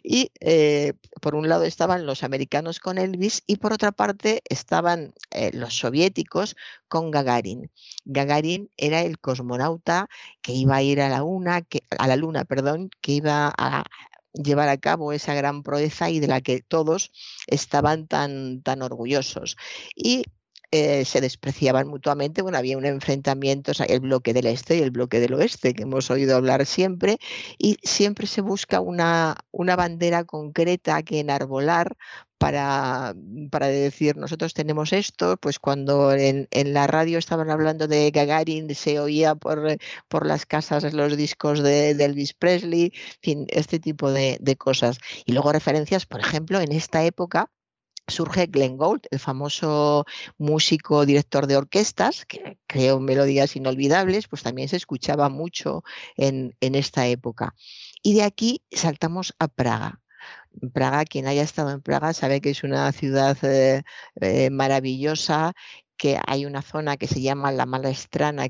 Y 0.03 0.31
eh, 0.41 0.93
por 1.21 1.35
un 1.35 1.49
lado 1.49 1.65
estaban 1.65 2.07
los 2.07 2.23
americanos 2.23 2.79
con 2.81 2.99
Elvis 2.99 3.43
y 3.47 3.57
por 3.57 3.73
otra 3.73 3.93
parte 3.93 4.43
estaban 4.49 5.15
eh, 5.31 5.51
los 5.53 5.77
soviéticos 5.77 6.57
con 6.89 7.11
Gagarin. 7.11 7.71
Gagarin 8.05 8.71
era 8.77 9.01
el 9.01 9.19
cosmonauta 9.19 10.09
que 10.43 10.53
iba 10.53 10.77
a 10.77 10.83
ir 10.83 11.01
a 11.01 11.09
la, 11.09 11.23
una, 11.23 11.63
que, 11.63 11.83
a 11.99 12.07
la 12.07 12.17
luna, 12.17 12.45
perdón, 12.45 12.91
que 13.01 13.13
iba 13.13 13.53
a 13.57 13.85
llevar 14.35 14.69
a 14.69 14.79
cabo 14.79 15.13
esa 15.13 15.35
gran 15.35 15.63
proeza 15.63 16.11
y 16.11 16.21
de 16.21 16.27
la 16.27 16.41
que 16.41 16.61
todos 16.61 17.13
estaban 17.47 18.07
tan, 18.07 18.63
tan 18.63 18.83
orgullosos. 18.83 19.57
Y 19.95 20.25
eh, 20.77 21.05
se 21.05 21.21
despreciaban 21.21 21.87
mutuamente, 21.87 22.43
bueno, 22.43 22.59
había 22.59 22.77
un 22.77 22.85
enfrentamiento, 22.85 23.71
el 23.87 24.01
bloque 24.01 24.33
del 24.33 24.47
este 24.47 24.77
y 24.77 24.81
el 24.83 24.91
bloque 24.91 25.21
del 25.21 25.35
oeste, 25.35 25.73
que 25.73 25.85
hemos 25.85 26.11
oído 26.11 26.35
hablar 26.35 26.67
siempre, 26.67 27.19
y 27.59 27.77
siempre 27.85 28.27
se 28.27 28.41
busca 28.41 28.81
una, 28.81 29.37
una 29.53 29.77
bandera 29.77 30.25
concreta 30.25 31.05
que 31.05 31.21
enarbolar 31.21 31.97
para, 32.39 33.15
para, 33.53 33.69
decir 33.69 34.17
nosotros 34.17 34.53
tenemos 34.53 34.93
esto, 34.93 35.37
pues 35.37 35.61
cuando 35.61 36.13
en, 36.13 36.49
la 36.73 36.89
radio 36.89 37.19
estaban 37.19 37.51
hablando 37.51 37.87
de 37.87 38.11
Gagarin 38.11 38.75
se 38.75 38.99
oía 38.99 39.37
por, 39.37 39.77
por 40.09 40.27
las 40.27 40.45
casas 40.45 40.93
los 40.93 41.17
discos 41.17 41.63
de, 41.63 41.91
Elvis 41.93 42.35
Presley, 42.35 42.93
fin, 43.23 43.47
este 43.51 43.79
tipo 43.79 44.11
de, 44.11 44.39
de 44.41 44.57
cosas. 44.57 44.99
Y 45.25 45.33
luego 45.35 45.53
referencias, 45.53 46.05
por 46.05 46.19
ejemplo, 46.19 46.61
en 46.61 46.73
esta 46.73 47.05
época 47.05 47.49
surge 48.07 48.47
Glenn 48.47 48.77
Gould, 48.77 49.03
el 49.11 49.19
famoso 49.19 50.05
músico 50.39 51.07
director 51.07 51.47
de 51.47 51.57
orquestas, 51.57 52.27
que 52.27 52.59
creó 52.67 53.01
melodías 53.01 53.57
inolvidables, 53.57 54.29
pues 54.29 54.43
también 54.43 54.69
se 54.69 54.77
escuchaba 54.77 55.29
mucho 55.29 55.83
en, 56.17 56.57
en 56.61 56.75
esta 56.75 57.07
época. 57.07 57.55
Y 58.03 58.15
de 58.15 58.23
aquí 58.23 58.63
saltamos 58.71 59.35
a 59.39 59.49
Praga. 59.49 60.01
Praga, 60.73 61.05
quien 61.05 61.27
haya 61.27 61.43
estado 61.43 61.71
en 61.71 61.83
Praga 61.83 62.13
sabe 62.13 62.41
que 62.41 62.51
es 62.51 62.63
una 62.63 62.91
ciudad 62.93 63.37
eh, 63.43 63.83
eh, 64.21 64.51
maravillosa 64.51 65.53
que 65.97 66.19
hay 66.27 66.47
una 66.47 66.63
zona 66.63 66.97
que 66.97 67.07
se 67.07 67.21
llama 67.21 67.53
la 67.53 67.67
Mala 67.67 67.93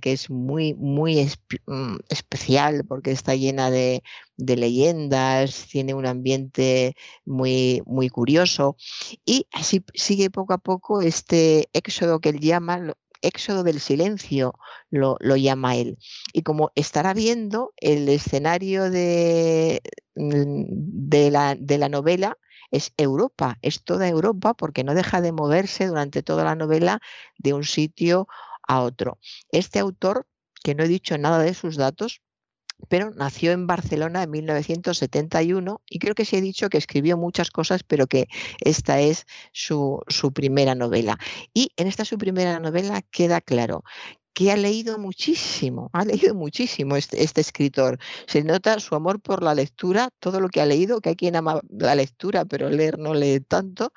que 0.00 0.12
es 0.12 0.30
muy, 0.30 0.74
muy 0.74 1.30
mm, 1.66 1.96
especial 2.08 2.84
porque 2.86 3.10
está 3.10 3.34
llena 3.34 3.70
de, 3.70 4.02
leyendas, 4.36 5.66
tiene 5.68 5.94
un 5.94 6.06
ambiente 6.06 6.96
muy, 7.24 7.82
muy 7.86 8.08
curioso 8.08 8.76
y 9.24 9.46
así 9.52 9.84
sigue 9.94 10.30
poco 10.30 10.54
a 10.54 10.58
poco 10.58 11.02
este 11.02 11.68
éxodo 11.72 12.20
que 12.20 12.30
él 12.30 12.40
llama, 12.40 12.94
éxodo 13.22 13.62
del 13.62 13.80
silencio, 13.80 14.54
lo, 14.90 15.16
lo, 15.20 15.36
llama 15.36 15.76
él. 15.76 15.98
Y 16.32 16.42
como 16.42 16.70
estará 16.74 17.14
viendo 17.14 17.72
el 17.78 18.08
escenario 18.08 18.90
de, 18.90 19.82
mm, 20.14 20.64
de, 20.68 21.30
la, 21.30 21.54
de 21.58 21.78
la 21.78 21.88
novela, 21.88 22.38
es 22.75 22.93
Europa, 22.97 23.57
es 23.62 23.85
toda 23.85 24.09
Europa 24.09 24.52
porque 24.54 24.83
no 24.83 24.95
deja 24.95 25.21
de 25.21 25.31
moverse 25.31 25.87
durante 25.87 26.25
toda 26.25 26.43
la 26.43 26.57
novela 26.57 27.00
de 27.38 27.54
un 27.54 27.62
sitio 27.62 28.26
a 28.66 28.83
otro. 28.83 29.19
Este 29.50 29.78
autor, 29.78 30.26
que 30.62 30.75
no 30.75 30.83
he 30.83 30.88
dicho 30.88 31.16
nada 31.16 31.38
de 31.38 31.54
sus 31.54 31.76
datos, 31.76 32.21
pero 32.88 33.12
nació 33.12 33.52
en 33.52 33.69
Barcelona 33.69 34.25
en 34.25 34.31
1971 34.31 35.83
y 35.88 35.99
creo 36.00 36.16
que 36.16 36.25
sí 36.25 36.37
he 36.37 36.40
dicho 36.40 36.69
que 36.69 36.78
escribió 36.78 37.16
muchas 37.16 37.50
cosas, 37.52 37.85
pero 37.85 38.09
que 38.09 38.26
esta 38.61 39.00
es 39.00 39.25
su, 39.52 40.02
su 40.09 40.33
primera 40.33 40.75
novela. 40.75 41.16
Y 41.54 41.71
en 41.76 41.87
esta 41.87 42.04
su 42.04 42.19
primera 42.19 42.59
novela 42.59 43.02
queda 43.02 43.40
claro 43.40 43.85
que 44.34 44.50
ha 44.50 44.56
leído 44.56 44.98
muchísimo, 44.98 45.90
ha 45.92 46.04
leído 46.04 46.34
muchísimo 46.34 46.96
este, 46.96 47.22
este, 47.22 47.40
escritor. 47.40 47.98
Se 48.26 48.42
nota 48.42 48.80
su 48.80 48.96
amor 48.96 49.20
por 49.20 49.42
la 49.42 49.54
lectura, 49.54 50.10
todo 50.18 50.40
lo 50.40 50.48
que 50.48 50.60
ha 50.60 50.66
leído, 50.66 51.00
que 51.00 51.10
hay 51.10 51.16
quien 51.16 51.36
ama 51.36 51.60
la 51.70 51.94
lectura, 51.94 52.44
pero 52.44 52.68
leer 52.68 52.98
no 52.98 53.14
lee 53.14 53.40
tanto, 53.40 53.92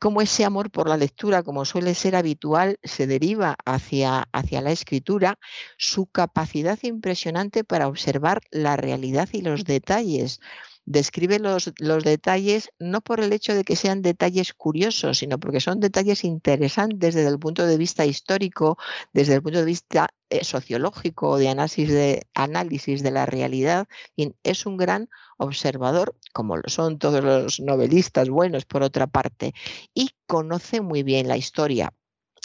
como 0.00 0.22
ese 0.22 0.44
amor 0.44 0.70
por 0.70 0.88
la 0.88 0.96
lectura, 0.96 1.44
como 1.44 1.64
suele 1.64 1.94
ser 1.94 2.16
habitual, 2.16 2.78
se 2.82 3.06
deriva 3.06 3.56
hacia, 3.64 4.28
hacia 4.32 4.60
la 4.60 4.72
escritura, 4.72 5.38
su 5.78 6.06
capacidad 6.06 6.78
impresionante 6.82 7.62
para 7.62 7.86
observar 7.86 8.40
la 8.50 8.76
realidad 8.76 9.28
y 9.32 9.42
los 9.42 9.64
detalles 9.64 10.40
describe 10.86 11.38
los, 11.38 11.72
los, 11.78 12.04
detalles 12.04 12.70
no 12.78 13.00
por 13.00 13.20
el 13.20 13.32
hecho 13.32 13.54
de 13.54 13.64
que 13.64 13.76
sean 13.76 14.02
detalles 14.02 14.54
curiosos, 14.54 15.18
sino 15.18 15.38
porque 15.38 15.60
son 15.60 15.80
detalles 15.80 16.24
interesantes 16.24 17.14
desde 17.14 17.28
el 17.28 17.38
punto 17.38 17.66
de 17.66 17.76
vista 17.76 18.06
histórico, 18.06 18.76
desde 19.12 19.34
el 19.34 19.42
punto 19.42 19.58
de 19.58 19.64
vista 19.64 20.08
eh, 20.30 20.44
sociológico, 20.44 21.38
de 21.38 21.48
análisis 21.48 21.88
de, 21.90 22.26
análisis 22.34 23.02
de 23.02 23.10
la 23.10 23.26
realidad. 23.26 23.86
Y 24.16 24.34
es 24.42 24.66
un 24.66 24.76
gran 24.76 25.08
observador, 25.38 26.16
como 26.32 26.56
lo 26.56 26.68
son 26.68 26.98
todos 26.98 27.22
los 27.22 27.60
novelistas 27.60 28.28
buenos, 28.28 28.64
por 28.64 28.82
otra 28.82 29.06
parte, 29.06 29.54
y 29.94 30.10
conoce 30.26 30.80
muy 30.80 31.02
bien 31.02 31.28
la 31.28 31.36
historia 31.36 31.92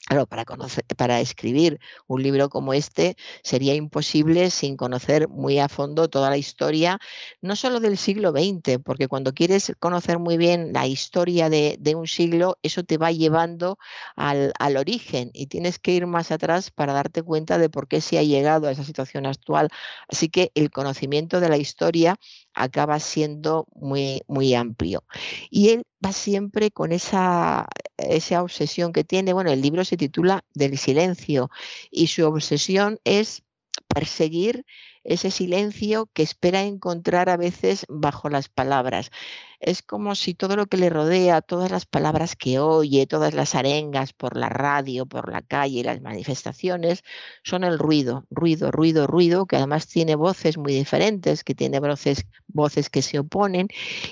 Claro, 0.07 0.27
para, 0.27 1.19
escribir 1.19 1.79
un 2.05 2.21
libro 2.21 2.47
como 2.47 2.75
este 2.75 3.17
sería 3.41 3.73
imposible 3.73 4.51
sin 4.51 4.77
conocer 4.77 5.27
muy 5.29 5.57
a 5.57 5.67
fondo 5.67 6.09
toda 6.09 6.29
la 6.29 6.37
historia, 6.37 6.99
no 7.41 7.55
solo 7.55 7.79
del 7.79 7.97
siglo 7.97 8.29
XX, 8.29 8.77
porque 8.83 9.07
cuando 9.07 9.33
quieres 9.33 9.73
conocer 9.79 10.19
muy 10.19 10.37
bien 10.37 10.73
la 10.73 10.85
historia 10.85 11.49
de, 11.49 11.79
un 11.95 12.05
siglo, 12.05 12.59
eso 12.61 12.83
te 12.83 12.97
va 12.99 13.11
llevando 13.11 13.79
al, 14.15 14.53
origen 14.77 15.31
y 15.33 15.47
tienes 15.47 15.79
que 15.79 15.93
ir 15.93 16.05
más 16.05 16.31
atrás 16.31 16.69
para 16.69 16.93
darte 16.93 17.23
cuenta 17.23 17.57
de 17.57 17.69
por 17.69 17.87
qué 17.87 17.99
se 17.99 18.19
ha 18.19 18.23
llegado 18.23 18.67
a 18.67 18.71
esa 18.71 18.83
situación 18.83 19.25
actual. 19.25 19.69
Así 20.07 20.29
que 20.29 20.51
el 20.53 20.69
conocimiento 20.69 21.39
de 21.39 21.49
la 21.49 21.57
historia 21.57 22.19
acaba 22.55 22.99
siendo 22.99 23.67
muy, 23.75 24.21
muy 24.27 24.53
amplio. 24.53 25.03
Y 25.49 25.69
él 25.69 25.83
va 26.03 26.11
siempre 26.11 26.71
con 26.71 26.91
esa, 26.91 27.67
esa 27.97 28.41
obsesión 28.41 28.93
que 28.93 29.03
tiene. 29.03 29.33
Bueno, 29.33 29.51
el 29.51 29.61
libro 29.61 29.85
se 29.85 29.97
titula 29.97 30.43
Del 30.53 30.77
silencio 30.77 31.49
y 31.91 32.07
su 32.07 32.25
obsesión 32.25 32.99
es 33.03 33.43
perseguir 33.87 34.65
ese 35.05 35.31
silencio 35.31 36.09
que 36.13 36.23
espera 36.23 36.63
encontrar 36.63 37.29
a 37.29 37.37
veces 37.37 37.85
bajo 37.87 38.27
las 38.29 38.49
palabras. 38.49 39.11
Es 39.59 39.81
como 39.81 40.15
si 40.15 40.33
todo 40.33 40.55
lo 40.55 40.65
que 40.65 40.77
le 40.77 40.89
rodea, 40.89 41.41
todas 41.41 41.71
las 41.71 41.85
palabras 41.85 42.35
que 42.35 42.59
oye, 42.59 43.07
todas 43.07 43.33
las 43.33 43.55
arengas 43.55 44.13
por 44.13 44.35
la 44.35 44.49
radio, 44.49 45.05
por 45.05 45.31
la 45.31 45.41
calle, 45.41 45.83
las 45.83 46.01
manifestaciones, 46.01 47.03
son 47.43 47.63
el 47.63 47.79
ruido, 47.79 48.25
ruido, 48.31 48.71
ruido, 48.71 49.07
ruido, 49.07 49.45
que 49.45 49.55
además 49.55 49.87
tiene 49.87 50.15
voces 50.15 50.57
muy 50.57 50.73
diferentes, 50.73 51.43
que 51.43 51.55
tiene 51.55 51.79
voces, 51.79 52.25
voces 52.47 52.89
que 52.89 53.01
se 53.01 53.19
oponen 53.19 53.67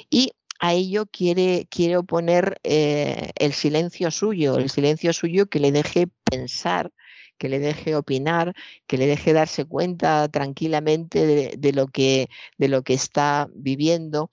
y 0.10 0.34
a 0.60 0.74
ello 0.74 1.08
quiere, 1.08 1.68
quiere 1.70 1.98
oponer 1.98 2.60
eh, 2.64 3.32
el 3.36 3.52
silencio 3.52 4.12
suyo, 4.12 4.58
el 4.58 4.70
silencio 4.70 5.12
suyo 5.12 5.48
que 5.48 5.60
le 5.60 5.74
deje 5.74 6.08
pensar 6.24 6.94
que 7.38 7.50
le 7.50 7.60
deje 7.60 7.96
opinar, 7.96 8.54
que 8.88 8.98
le 8.98 9.08
deje 9.08 9.34
darse 9.34 9.66
cuenta 9.66 10.28
tranquilamente 10.30 11.58
de, 11.58 11.74
lo, 11.74 11.88
que, 11.88 12.30
de 12.58 12.68
lo 12.68 12.84
que 12.84 12.94
está 12.94 13.50
viviendo. 13.54 14.30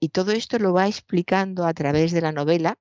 Y 0.00 0.10
todo 0.10 0.32
esto 0.32 0.58
lo 0.58 0.72
va 0.72 0.88
explicando 0.88 1.66
a 1.66 1.74
través 1.74 2.12
de 2.12 2.20
la 2.20 2.32
novela, 2.32 2.78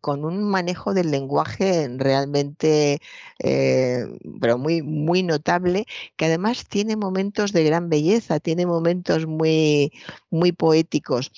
con 0.00 0.24
un 0.24 0.44
manejo 0.44 0.94
del 0.94 1.10
lenguaje 1.10 1.88
realmente 1.96 3.00
eh, 3.38 4.06
muy, 4.56 4.82
muy 4.82 5.22
notable, 5.22 5.86
que 6.16 6.26
además 6.26 6.66
tiene 6.68 6.96
momentos 6.96 7.52
de 7.52 7.64
gran 7.64 7.88
belleza, 7.88 8.40
tiene 8.40 8.66
momentos 8.66 9.26
muy, 9.26 9.92
muy 10.30 10.52
poéticos. 10.52 11.32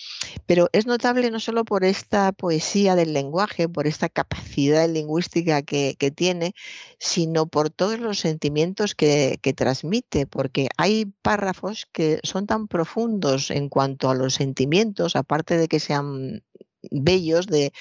Pero 0.47 0.69
es 0.73 0.87
notable 0.87 1.31
no 1.31 1.41
solo 1.41 1.65
por 1.65 1.85
esta 1.85 2.33
poesía 2.33 2.95
del 2.97 3.13
lenguaje, 3.13 3.69
por 3.69 3.87
esta 3.87 4.09
capacidad 4.09 4.89
lingüística 4.89 5.63
que, 5.63 5.97
tiene, 6.15 6.55
sino 6.99 7.47
por 7.47 7.71
todos 7.71 8.01
los 8.01 8.19
sentimientos 8.19 8.95
que, 8.95 9.39
que 9.43 9.53
transmite, 9.53 10.27
porque 10.27 10.69
hay 10.77 11.07
párrafos 11.23 11.87
que 11.93 12.21
son 12.25 12.47
tan 12.47 12.69
profundos 12.69 13.51
en 13.51 13.69
cuanto 13.69 14.11
a 14.11 14.15
los 14.15 14.35
sentimientos, 14.35 15.17
aparte 15.17 15.57
de 15.57 15.69
que 15.69 15.81
sean 15.81 16.43
bellos, 16.91 17.47
de 17.47 17.73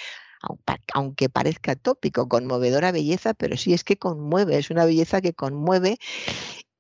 aunque 0.94 1.30
parezca 1.30 1.76
tópico, 1.76 2.30
conmovedora 2.30 2.92
belleza, 2.92 3.34
pero 3.34 3.58
sí 3.58 3.74
es 3.74 3.84
que 3.84 3.98
conmueve, 3.98 4.58
es 4.58 4.70
una 4.70 4.86
belleza 4.86 5.22
que 5.22 5.34
conmueve 5.34 5.98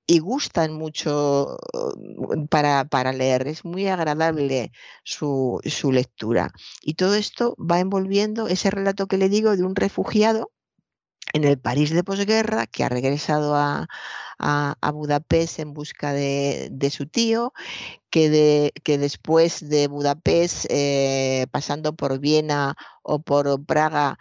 y 0.07 0.19
gustan 0.19 0.73
mucho 0.73 1.57
mm, 1.73 2.45
para, 2.47 2.85
para 2.85 3.13
leer, 3.13 3.47
es 3.47 3.63
muy 3.63 3.87
agradable 3.87 4.71
su, 5.03 5.59
su 5.65 5.91
lectura. 5.91 6.51
Y 6.81 6.95
todo 6.95 7.13
esto 7.15 7.55
va 7.59 7.79
envolviendo 7.79 8.47
ese 8.47 8.71
relato 8.71 9.07
que 9.07 9.17
le 9.17 9.29
digo 9.29 9.55
de 9.55 9.63
un 9.63 9.75
refugiado 9.75 10.51
en 11.33 11.43
el 11.43 11.57
París 11.59 11.91
de 11.91 12.03
posguerra, 12.03 12.67
que 12.67 12.83
ha 12.83 12.89
regresado 12.89 13.55
a, 13.55 13.87
Budapest 14.93 15.59
en 15.59 15.73
busca 15.73 16.13
de, 16.13 16.89
su 16.91 17.05
tío, 17.07 17.53
que, 18.09 18.71
después 18.85 19.69
de 19.69 19.87
Budapest, 19.87 20.65
eh, 20.69 21.47
pasando 21.51 21.93
por 21.95 22.19
Viena 22.19 22.75
o 23.03 23.19
por 23.19 23.63
Praga, 23.65 24.17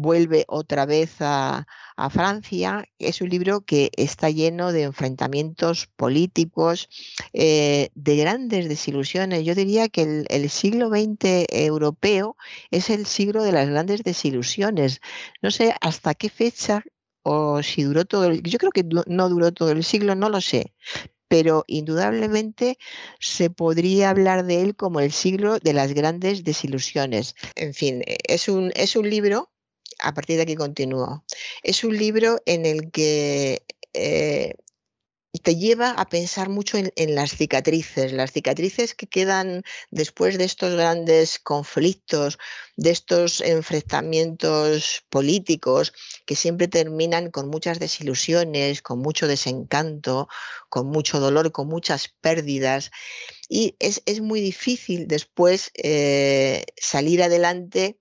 vuelve 0.00 0.44
otra 0.48 0.86
vez 0.86 1.16
a, 1.20 1.66
Francia. 2.10 2.86
Es 2.98 3.20
un 3.20 3.28
libro 3.28 3.60
que 3.60 3.90
está 3.94 4.30
lleno 4.30 4.72
de 4.72 4.84
enfrentamientos 4.84 5.86
políticos, 5.96 6.88
eh, 7.34 7.90
de 7.94 8.16
grandes 8.16 8.70
desilusiones. 8.70 9.44
Yo 9.44 9.54
diría 9.54 9.90
que 9.90 10.24
el, 10.26 10.50
siglo 10.50 10.88
XX 10.88 11.44
europeo 11.50 12.36
es 12.70 12.88
el 12.88 13.04
siglo 13.04 13.42
de 13.42 13.52
las 13.52 13.68
grandes 13.68 14.02
desilusiones. 14.02 15.02
No 15.42 15.50
sé 15.50 15.74
hasta 15.82 16.14
qué 16.14 16.30
fecha 16.30 16.82
o 17.22 17.62
si 17.62 17.82
duró 17.82 18.06
todo 18.06 18.24
el... 18.26 18.42
Yo 18.42 18.58
creo 18.58 18.72
que 18.72 18.84
no 19.06 19.28
duró 19.28 19.52
todo 19.52 19.70
el 19.70 19.84
siglo, 19.84 20.14
no 20.14 20.30
lo 20.30 20.40
sé 20.40 20.72
pero 21.28 21.62
indudablemente 21.68 22.76
se 23.20 23.50
podría 23.50 24.10
hablar 24.10 24.44
de 24.44 24.62
él 24.62 24.74
como 24.74 24.98
el 24.98 25.12
siglo 25.12 25.60
de 25.60 25.72
las 25.72 25.92
grandes 25.94 26.42
desilusiones. 26.42 27.36
En 27.54 27.72
fin, 27.72 28.02
es 28.04 28.48
un, 28.48 28.72
es 28.74 28.96
un 28.96 29.08
libro 29.08 29.48
a 30.02 30.14
partir 30.14 30.36
de 30.36 30.42
aquí 30.42 30.56
continúo. 30.56 31.24
Es 31.62 31.84
un 31.84 31.96
libro 31.96 32.40
en 32.46 32.66
el 32.66 32.90
que 32.90 33.64
eh, 33.92 34.54
te 35.38 35.54
lleva 35.54 35.90
a 35.92 36.08
pensar 36.08 36.48
mucho 36.48 36.76
en, 36.76 37.14
las 37.14 37.36
cicatrices, 37.36 38.12
las 38.12 38.32
cicatrices 38.32 38.94
que 38.94 39.06
quedan 39.06 39.62
después 39.90 40.38
de 40.38 40.44
estos 40.44 40.74
grandes 40.74 41.38
conflictos, 41.38 42.38
de 42.76 42.90
estos 42.90 43.40
enfrentamientos 43.40 45.04
políticos 45.08 45.92
que 46.26 46.34
siempre 46.34 46.66
terminan 46.66 47.30
con 47.30 47.48
muchas 47.48 47.78
desilusiones, 47.78 48.82
con 48.82 48.98
mucho 48.98 49.28
desencanto, 49.28 50.28
con 50.68 50.88
mucho 50.88 51.20
dolor, 51.20 51.52
con 51.52 51.68
muchas 51.68 52.08
pérdidas. 52.20 52.90
Y 53.48 53.76
es, 53.78 54.02
muy 54.20 54.40
difícil 54.40 55.06
después 55.06 55.70
eh, 55.74 56.64
salir 56.76 57.22
adelante 57.22 57.98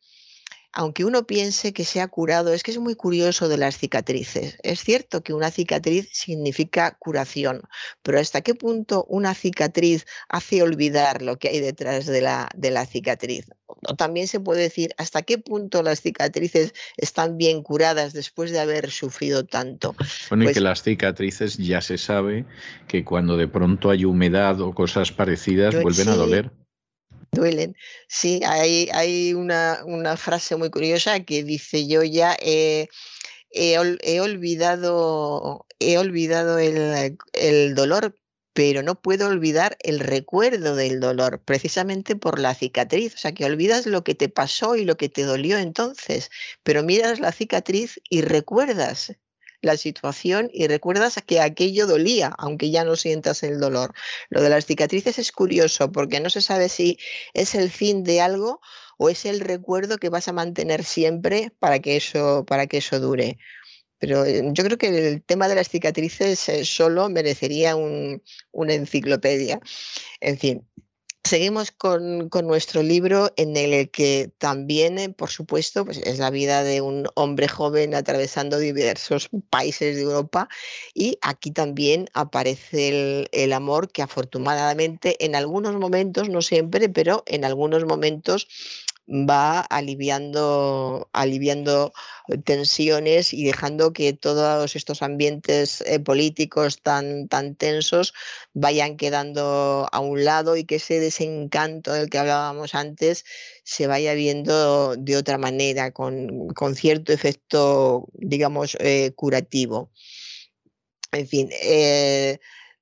aunque 0.72 1.04
uno 1.04 1.26
piense 1.26 1.74
que 1.74 1.84
se 1.84 2.02
ha 2.02 2.08
curado, 2.08 2.54
es 2.54 2.64
que 2.64 2.72
es 2.72 2.78
muy 2.78 2.96
curioso 2.96 3.50
de 3.50 3.58
las 3.58 3.78
cicatrices. 3.78 4.58
Es 4.64 4.84
cierto 4.84 5.24
que 5.24 5.34
una 5.34 5.52
cicatriz 5.52 6.10
significa 6.12 6.96
curación, 7.00 7.64
pero 8.04 8.20
¿hasta 8.20 8.42
qué 8.42 8.54
punto 8.54 9.06
una 9.10 9.34
cicatriz 9.34 10.06
hace 10.28 10.62
olvidar 10.62 11.22
lo 11.22 11.38
que 11.38 11.50
hay 11.50 11.60
detrás 11.60 12.06
de 12.06 12.22
la, 12.22 12.50
de 12.56 12.72
la 12.72 12.86
cicatriz? 12.86 13.46
O 13.66 13.96
también 13.96 14.28
se 14.28 14.40
puede 14.40 14.62
decir 14.62 14.94
hasta 14.98 15.22
qué 15.22 15.38
punto 15.38 15.82
las 15.84 16.02
cicatrices 16.02 16.74
están 16.98 17.38
bien 17.38 17.64
curadas 17.64 18.14
después 18.14 18.52
de 18.52 18.60
haber 18.60 18.92
sufrido 18.92 19.46
tanto. 19.46 19.96
Bueno, 20.30 20.44
y 20.44 20.48
que 20.48 20.54
pues 20.54 20.64
las 20.64 20.84
cicatrices 20.84 21.58
ya 21.58 21.82
se 21.82 21.98
sabe 21.98 22.46
que 22.88 23.04
cuando 23.04 23.38
de 23.38 23.48
pronto 23.48 23.90
hay 23.90 24.06
humedad 24.06 24.60
o 24.62 24.74
cosas 24.74 25.12
parecidas 25.12 25.82
vuelven 25.82 26.10
a 26.10 26.16
doler 26.16 26.52
duelen. 27.32 27.76
Sí, 28.08 28.42
hay, 28.46 28.90
hay 28.94 29.34
una, 29.34 29.82
una, 29.86 30.18
frase 30.18 30.56
muy 30.56 30.70
curiosa 30.70 31.20
que 31.22 31.44
dice 31.44 31.88
yo 31.88 32.04
ya 32.04 32.36
he, 32.42 32.90
olvidado, 34.20 35.66
he 35.80 35.98
olvidado 35.98 36.60
el, 36.60 37.18
el 37.34 37.76
dolor, 37.76 38.16
pero 38.54 38.84
no 38.84 39.02
puedo 39.02 39.28
olvidar 39.28 39.78
el 39.82 40.00
recuerdo 40.00 40.76
del 40.76 41.00
dolor, 41.00 41.42
precisamente 41.44 42.16
por 42.16 42.40
la 42.40 42.56
cicatriz. 42.56 43.16
O 43.16 43.18
sea, 43.18 43.34
que 43.34 43.46
olvidas 43.46 43.86
lo 43.86 44.04
que 44.04 44.16
te 44.16 44.30
pasó 44.30 44.76
y 44.76 44.86
lo 44.86 44.98
que 44.98 45.10
te 45.10 45.24
dolió 45.24 45.58
entonces, 45.58 46.30
pero 46.64 46.84
miras 46.84 47.20
la 47.20 47.32
cicatriz 47.32 48.02
y 48.10 48.22
recuerdas 48.22 49.14
la 49.62 49.78
situación 49.78 50.50
y 50.54 50.68
recuerdas 50.68 51.20
que 51.26 51.40
aquello 51.42 51.88
dolía, 51.88 52.34
aunque 52.38 52.72
ya 52.72 52.84
no 52.84 52.96
sientas 52.96 53.44
el 53.44 53.60
dolor. 53.60 53.94
Lo 54.30 54.42
de 54.42 54.50
las 54.50 54.66
cicatrices 54.66 55.20
es 55.20 55.32
curioso 55.32 55.92
porque 55.92 56.20
no 56.20 56.30
se 56.30 56.42
sabe 56.42 56.70
si 56.70 56.98
es 57.34 57.56
el 57.56 57.70
fin 57.70 58.04
de 58.04 58.22
algo 58.22 58.62
o 58.98 59.10
es 59.10 59.26
el 59.26 59.40
recuerdo 59.40 59.98
que 59.98 60.10
vas 60.10 60.28
a 60.28 60.34
mantener 60.34 60.84
siempre 60.84 61.52
para 61.60 61.80
que 61.80 61.98
eso, 61.98 62.46
para 62.46 62.68
que 62.68 62.78
eso 62.78 63.00
dure. 63.00 63.38
Pero 63.98 64.26
eh, 64.26 64.42
yo 64.54 64.64
creo 64.64 64.78
que 64.78 64.88
el 64.88 65.24
tema 65.24 65.48
de 65.48 65.56
las 65.56 65.70
cicatrices 65.70 66.48
eh, 66.50 66.66
solo 66.66 67.10
merecería 67.10 67.76
una 67.76 68.74
enciclopedia. 68.74 69.60
En 70.22 70.38
fin, 70.38 70.68
Seguimos 71.26 71.72
con, 71.72 72.30
nuestro 72.44 72.82
libro 72.82 73.32
en 73.36 73.58
el 73.58 73.92
que 73.92 74.32
también, 74.38 74.98
eh, 74.98 75.10
por 75.10 75.30
supuesto, 75.30 75.86
pues 75.86 75.98
es 75.98 76.18
la 76.18 76.30
vida 76.30 76.64
de 76.64 76.82
un 76.82 77.08
hombre 77.14 77.48
joven 77.48 77.94
atravesando 77.94 78.58
diversos 78.58 79.30
países 79.50 79.98
de 79.98 80.04
Europa 80.04 80.48
y 80.94 81.20
aquí 81.22 81.52
también 81.52 82.08
aparece 82.14 83.28
el 83.32 83.54
amor 83.54 83.92
que 83.92 84.02
afortunadamente 84.02 85.24
en 85.24 85.36
algunos 85.36 85.76
momentos, 85.76 86.30
no 86.30 86.42
siempre, 86.42 86.88
pero 86.88 87.24
en 87.28 87.44
algunos 87.44 87.86
momentos 87.86 88.48
va 89.10 89.62
aliviando, 89.62 91.10
aliviando 91.14 91.94
tensiones 92.44 93.34
y 93.34 93.44
dejando 93.44 93.92
que 93.92 94.14
todos 94.14 94.76
estos 94.76 95.02
ambientes 95.02 95.82
eh, 95.82 96.00
políticos 96.00 96.82
tan, 96.82 97.28
tan 97.28 97.56
tensos 97.56 98.14
vayan 98.54 98.98
quedando 98.98 99.88
a 99.92 100.00
un 100.00 100.24
lado 100.24 100.56
y 100.58 100.64
que 100.64 100.76
ese 100.76 101.00
desencanto 101.00 101.92
del 101.94 102.10
que 102.10 102.20
hablábamos 102.20 102.76
antes 102.76 103.26
se 103.64 103.88
vaya 103.88 104.14
viendo 104.14 104.96
de 104.96 105.18
otra 105.18 105.38
manera, 105.38 105.92
con, 105.92 106.54
cierto 106.76 107.12
efecto, 107.12 108.08
digamos, 108.14 108.78
eh, 108.80 109.12
curativo. 109.16 109.92
En 111.12 111.28
fin, 111.28 111.50
eh, 111.64 112.40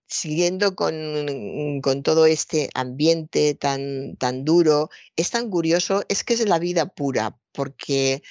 siguiendo 0.07 0.75
con, 0.75 1.81
con, 1.81 2.03
todo 2.03 2.25
este 2.25 2.69
ambiente 2.73 3.55
tan, 3.55 4.15
tan 4.17 4.45
duro, 4.45 4.89
es 5.15 5.31
tan 5.31 5.49
curioso, 5.49 6.03
es 6.09 6.23
que 6.23 6.33
es 6.33 6.47
la 6.47 6.59
vida 6.59 6.87
pura, 6.87 7.37
porque 7.51 8.23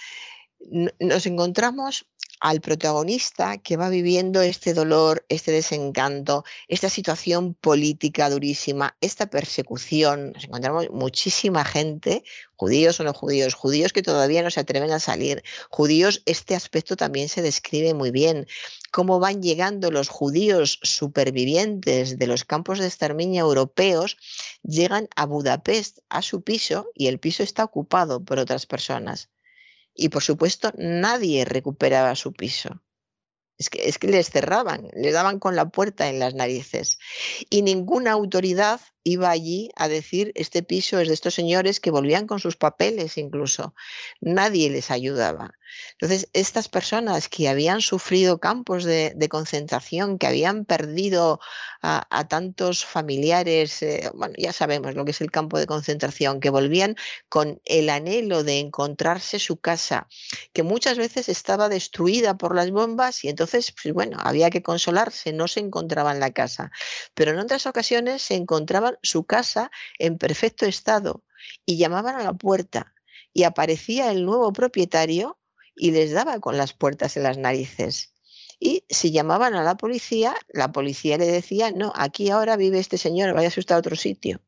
nos 0.98 1.26
encontramos 1.26 2.06
al 2.40 2.60
protagonista 2.60 3.58
que 3.58 3.76
va 3.76 3.88
viviendo 3.88 4.42
este 4.42 4.74
dolor, 4.74 5.24
este 5.28 5.52
desencanto, 5.52 6.44
esta 6.68 6.90
situación 6.90 7.54
política 7.54 8.28
durísima, 8.30 8.96
esta 9.00 9.26
persecución. 9.26 10.32
Nos 10.32 10.44
encontramos 10.44 10.90
muchísima 10.90 11.64
gente, 11.64 12.24
judíos 12.56 13.00
o 13.00 13.04
no 13.04 13.12
judíos, 13.12 13.54
judíos 13.54 13.92
que 13.92 14.02
todavía 14.02 14.42
no 14.42 14.50
se 14.50 14.60
atreven 14.60 14.90
a 14.92 15.00
salir. 15.00 15.42
Judíos, 15.70 16.22
este 16.26 16.54
aspecto 16.54 16.96
también 16.96 17.28
se 17.28 17.42
describe 17.42 17.94
muy 17.94 18.10
bien. 18.10 18.46
Cómo 18.92 19.18
van 19.18 19.42
llegando 19.42 19.90
los 19.90 20.08
judíos 20.08 20.78
supervivientes 20.82 22.18
de 22.18 22.26
los 22.26 22.44
campos 22.44 22.78
de 22.78 22.86
exterminio 22.86 23.44
europeos, 23.44 24.16
llegan 24.62 25.08
a 25.16 25.26
Budapest, 25.26 25.98
a 26.08 26.22
su 26.22 26.42
piso, 26.42 26.90
y 26.94 27.08
el 27.08 27.18
piso 27.18 27.42
está 27.42 27.64
ocupado 27.64 28.24
por 28.24 28.38
otras 28.38 28.66
personas 28.66 29.30
y 29.96 30.10
por 30.10 30.22
supuesto 30.22 30.72
nadie 30.76 31.44
recuperaba 31.44 32.14
su 32.14 32.32
piso. 32.32 32.82
Es 33.58 33.70
que, 33.70 33.88
es 33.88 33.98
que 33.98 34.08
les 34.08 34.28
cerraban, 34.28 34.88
les 34.92 35.14
daban 35.14 35.38
con 35.38 35.56
la 35.56 35.70
puerta 35.70 36.08
en 36.08 36.18
las 36.18 36.34
narices. 36.34 36.98
Y 37.48 37.62
ninguna 37.62 38.12
autoridad 38.12 38.80
iba 39.02 39.30
allí 39.30 39.70
a 39.76 39.88
decir, 39.88 40.32
este 40.34 40.62
piso 40.62 41.00
es 41.00 41.08
de 41.08 41.14
estos 41.14 41.32
señores 41.32 41.80
que 41.80 41.90
volvían 41.90 42.26
con 42.26 42.38
sus 42.38 42.56
papeles 42.56 43.16
incluso. 43.16 43.74
Nadie 44.20 44.68
les 44.68 44.90
ayudaba. 44.90 45.52
Entonces, 45.92 46.28
estas 46.32 46.68
personas 46.68 47.28
que 47.28 47.48
habían 47.48 47.80
sufrido 47.80 48.38
campos 48.38 48.84
de, 48.84 49.14
concentración, 49.30 50.18
que 50.18 50.26
habían 50.26 50.64
perdido 50.64 51.40
a, 51.82 52.28
tantos 52.28 52.84
familiares, 52.84 53.82
eh, 53.82 54.10
bueno, 54.14 54.34
ya 54.38 54.52
sabemos 54.52 54.94
lo 54.94 55.04
que 55.04 55.10
es 55.10 55.20
el 55.20 55.30
campo 55.30 55.58
de 55.58 55.66
concentración, 55.66 56.40
que 56.40 56.50
volvían 56.50 56.96
con 57.28 57.60
el 57.64 57.90
anhelo 57.90 58.44
de 58.44 58.60
encontrarse 58.60 59.38
su 59.38 59.56
casa, 59.58 60.08
que 60.52 60.62
muchas 60.62 60.98
veces 60.98 61.28
estaba 61.28 61.68
destruida 61.68 62.36
por 62.36 62.54
las 62.54 62.70
bombas 62.70 63.24
y 63.24 63.28
entonces, 63.28 63.72
pues 63.72 63.94
bueno, 63.94 64.18
había 64.20 64.50
que 64.50 64.62
consolarse, 64.62 65.32
no 65.32 65.48
se 65.48 65.60
encontraban 65.60 66.20
la 66.20 66.30
casa. 66.32 66.70
Pero 67.14 67.32
en 67.32 67.38
otras 67.38 67.66
ocasiones 67.66 68.22
se 68.22 68.34
encontraban 68.34 68.98
su 69.02 69.24
casa 69.24 69.70
en 69.98 70.18
perfecto 70.18 70.66
estado 70.66 71.24
y 71.64 71.76
llamaban 71.78 72.16
a 72.16 72.22
la 72.22 72.32
puerta 72.32 72.94
y 73.32 73.44
aparecía 73.44 74.10
el 74.10 74.24
nuevo 74.24 74.52
propietario 74.52 75.38
y 75.76 75.92
les 75.92 76.12
daba 76.12 76.40
con 76.40 76.56
las 76.56 76.72
puertas 76.72 77.16
en 77.16 77.22
las 77.22 77.38
narices. 77.38 78.12
Y 78.58 78.84
si 78.88 79.12
llamaban 79.12 79.54
a 79.54 79.62
la 79.62 79.76
policía, 79.76 80.34
la 80.48 80.72
policía 80.72 81.18
le 81.18 81.26
decía, 81.26 81.72
no, 81.72 81.92
aquí 81.94 82.30
ahora 82.30 82.56
vive 82.56 82.78
este 82.78 82.96
señor, 82.96 83.34
vaya 83.34 83.48
usted 83.48 83.74
a 83.74 83.78
otro 83.78 83.96
sitio. 83.96 84.40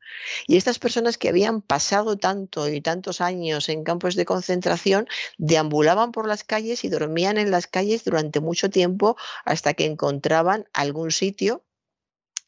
Y 0.46 0.56
estas 0.56 0.78
personas 0.78 1.18
que 1.18 1.28
habían 1.28 1.60
pasado 1.60 2.16
tanto 2.16 2.68
y 2.68 2.80
tantos 2.80 3.20
años 3.20 3.68
en 3.68 3.84
campos 3.84 4.14
de 4.16 4.24
concentración, 4.24 5.08
deambulaban 5.36 6.12
por 6.12 6.26
las 6.26 6.42
calles 6.42 6.84
y 6.84 6.88
dormían 6.88 7.36
en 7.36 7.50
las 7.50 7.66
calles 7.66 8.04
durante 8.04 8.40
mucho 8.40 8.70
tiempo 8.70 9.16
hasta 9.44 9.74
que 9.74 9.84
encontraban 9.84 10.66
algún 10.72 11.10
sitio 11.10 11.62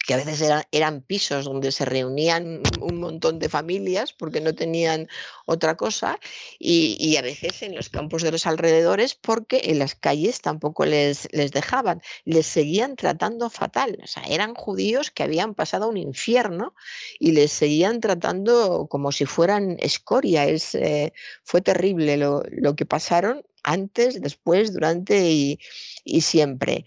que 0.06 0.14
a 0.14 0.16
veces 0.16 0.50
eran, 0.72 1.02
pisos 1.02 1.44
donde 1.44 1.72
se 1.72 1.84
reunían 1.84 2.62
un 2.80 2.98
montón 2.98 3.38
de 3.38 3.48
familias 3.48 4.12
porque 4.12 4.40
no 4.40 4.54
tenían 4.54 5.08
otra 5.46 5.76
cosa 5.76 6.18
y, 6.58 7.16
a 7.16 7.22
veces 7.22 7.62
en 7.62 7.74
los 7.74 7.90
campos 7.90 8.22
de 8.22 8.32
los 8.32 8.46
alrededores 8.46 9.14
porque 9.14 9.60
en 9.64 9.78
las 9.78 9.94
calles 9.94 10.40
tampoco 10.40 10.86
les, 10.86 11.28
les 11.32 11.52
dejaban, 11.52 12.02
les 12.24 12.46
seguían 12.46 12.96
tratando 12.96 13.50
fatal, 13.50 13.98
o 14.02 14.06
sea, 14.06 14.22
eran 14.24 14.54
judíos 14.54 15.10
que 15.10 15.22
habían 15.22 15.54
pasado 15.54 15.88
un 15.88 15.96
infierno 15.96 16.74
y 17.18 17.32
les 17.32 17.52
seguían 17.52 18.00
tratando 18.00 18.86
como 18.88 19.12
si 19.12 19.26
fueran 19.26 19.76
escoria, 19.80 20.46
es, 20.46 20.74
eh, 20.74 21.12
fue 21.44 21.60
terrible 21.60 22.16
lo, 22.16 22.42
lo, 22.50 22.74
que 22.74 22.86
pasaron 22.86 23.44
antes, 23.62 24.20
después, 24.22 24.72
durante 24.72 25.30
y, 25.30 25.60
y 26.04 26.22
siempre. 26.22 26.86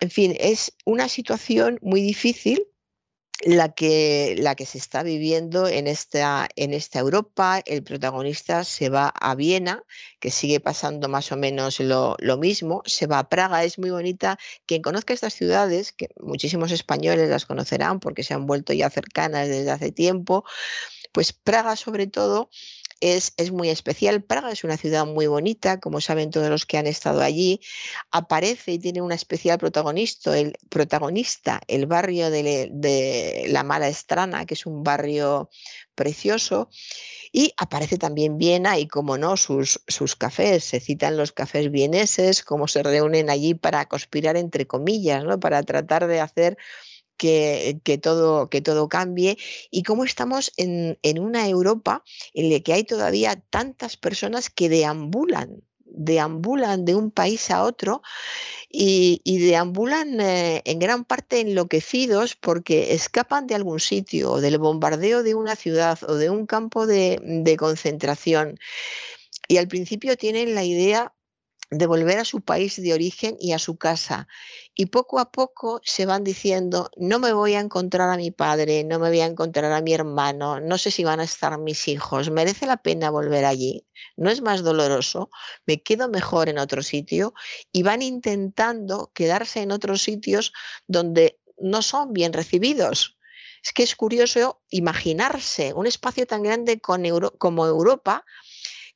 En 0.00 0.10
fin, 0.10 0.34
es 0.40 0.72
una 0.86 1.08
situación 1.08 1.78
muy 1.82 2.00
difícil 2.00 2.66
la 3.42 3.72
que, 3.72 4.34
la 4.38 4.54
que 4.54 4.66
se 4.66 4.78
está 4.78 5.02
viviendo 5.02 5.66
en 5.66 5.86
esta, 5.86 6.48
en 6.56 6.74
esta 6.74 6.98
Europa. 6.98 7.60
El 7.64 7.82
protagonista 7.82 8.64
se 8.64 8.88
va 8.88 9.08
a 9.08 9.34
Viena, 9.34 9.82
que 10.18 10.30
sigue 10.30 10.60
pasando 10.60 11.08
más 11.08 11.32
o 11.32 11.36
menos 11.36 11.80
lo, 11.80 12.16
lo, 12.18 12.36
mismo. 12.38 12.82
Se 12.86 13.06
va 13.06 13.18
a 13.18 13.28
Praga, 13.28 13.64
es 13.64 13.78
muy 13.78 13.90
bonita. 13.90 14.38
Quien 14.66 14.82
conozca 14.82 15.14
estas 15.14 15.34
ciudades, 15.34 15.92
que 15.92 16.08
muchísimos 16.18 16.70
españoles 16.72 17.28
las 17.28 17.46
conocerán 17.46 18.00
porque 18.00 18.22
se 18.22 18.34
han 18.34 18.46
vuelto 18.46 18.72
ya 18.72 18.90
cercanas 18.90 19.48
desde 19.48 19.70
hace 19.70 19.92
tiempo, 19.92 20.44
pues 21.12 21.32
Praga 21.32 21.76
sobre 21.76 22.06
todo 22.06 22.50
es, 23.00 23.32
muy 23.52 23.70
especial. 23.70 24.22
Praga 24.22 24.52
es 24.52 24.64
una 24.64 24.76
ciudad 24.76 25.06
muy 25.06 25.26
bonita, 25.26 25.80
como 25.80 26.00
saben 26.00 26.30
todos 26.30 26.48
los 26.48 26.66
que 26.66 26.78
han 26.78 26.86
estado 26.86 27.22
allí. 27.22 27.60
Aparece 28.10 28.72
y 28.72 28.78
tiene 28.78 29.02
una 29.02 29.14
especial 29.14 29.58
protagonista, 29.58 30.38
el 30.38 30.56
protagonista, 30.68 31.60
el 31.66 31.86
barrio 31.86 32.30
de, 32.30 33.46
la 33.48 33.64
Mala 33.64 33.88
Estrana, 33.88 34.46
que 34.46 34.54
es 34.54 34.66
un 34.66 34.82
barrio 34.82 35.50
precioso. 35.94 36.68
Y 37.32 37.52
aparece 37.56 37.96
también 37.96 38.38
Viena 38.38 38.78
y, 38.78 38.88
como 38.88 39.16
no, 39.16 39.36
sus, 39.36 39.80
sus 39.86 40.16
cafés. 40.16 40.64
Se 40.64 40.80
citan 40.80 41.16
los 41.16 41.32
cafés 41.32 41.70
vieneses, 41.70 42.42
cómo 42.42 42.68
se 42.68 42.82
reúnen 42.82 43.30
allí 43.30 43.54
para 43.54 43.86
conspirar, 43.86 44.36
entre 44.36 44.66
comillas, 44.66 45.24
¿no? 45.24 45.38
para 45.40 45.62
tratar 45.62 46.06
de 46.06 46.20
hacer 46.20 46.58
que, 47.20 48.00
todo, 48.02 48.48
que 48.48 48.62
todo 48.62 48.88
cambie 48.88 49.36
y 49.70 49.82
cómo 49.82 50.04
estamos 50.04 50.52
en, 50.56 50.96
una 51.18 51.46
Europa 51.48 52.02
en 52.32 52.50
la 52.50 52.60
que 52.60 52.72
hay 52.72 52.84
todavía 52.84 53.42
tantas 53.50 53.96
personas 53.96 54.48
que 54.48 54.68
deambulan 54.68 55.62
deambulan 55.92 56.84
de 56.84 56.94
un 56.94 57.10
país 57.10 57.50
a 57.50 57.64
otro 57.64 58.00
y, 58.70 59.20
deambulan 59.24 60.20
eh, 60.20 60.62
en 60.64 60.78
gran 60.78 61.04
parte 61.04 61.40
enloquecidos 61.40 62.36
porque 62.36 62.94
escapan 62.94 63.48
de 63.48 63.56
algún 63.56 63.80
sitio, 63.80 64.30
o 64.30 64.40
del 64.40 64.58
bombardeo 64.58 65.24
de 65.24 65.34
una 65.34 65.56
ciudad 65.56 65.98
o 66.06 66.14
de 66.14 66.30
un 66.30 66.46
campo 66.46 66.86
de 66.86 67.56
concentración. 67.58 68.60
Y 69.48 69.56
al 69.56 69.66
principio 69.66 70.16
tienen 70.16 70.54
la 70.54 70.62
idea 70.62 71.12
de 71.70 71.86
volver 71.86 72.18
a 72.18 72.24
su 72.24 72.40
país 72.40 72.80
de 72.82 72.92
origen 72.92 73.36
y 73.38 73.52
a 73.52 73.58
su 73.58 73.76
casa. 73.76 74.26
Y 74.74 74.86
poco 74.86 75.20
a 75.20 75.30
poco 75.30 75.80
se 75.84 76.04
van 76.04 76.24
diciendo, 76.24 76.90
no 76.96 77.18
me 77.18 77.32
voy 77.32 77.54
a 77.54 77.60
encontrar 77.60 78.10
a 78.10 78.16
mi 78.16 78.32
padre, 78.32 78.82
no 78.84 78.98
me 78.98 79.08
voy 79.08 79.20
a 79.20 79.26
encontrar 79.26 79.70
a 79.72 79.80
mi 79.80 79.92
hermano, 79.92 80.60
no 80.60 80.78
sé 80.78 80.90
si 80.90 81.04
van 81.04 81.20
a 81.20 81.24
estar 81.24 81.56
mis 81.58 81.86
hijos, 81.86 82.30
merece 82.30 82.66
la 82.66 82.78
pena 82.78 83.10
volver 83.10 83.44
allí, 83.44 83.86
no 84.16 84.30
es 84.30 84.40
más 84.40 84.62
doloroso, 84.62 85.30
me 85.64 85.82
quedo 85.82 86.08
mejor 86.08 86.48
en 86.48 86.58
otro 86.58 86.82
sitio 86.82 87.34
y 87.72 87.82
van 87.82 88.02
intentando 88.02 89.12
quedarse 89.14 89.62
en 89.62 89.70
otros 89.70 90.02
sitios 90.02 90.52
donde 90.88 91.40
no 91.58 91.82
son 91.82 92.12
bien 92.12 92.32
recibidos. 92.32 93.16
Es 93.62 93.72
que 93.72 93.82
es 93.82 93.94
curioso 93.94 94.62
imaginarse 94.70 95.74
un 95.74 95.86
espacio 95.86 96.26
tan 96.26 96.42
grande 96.42 96.80
como 96.80 97.66
Europa 97.66 98.24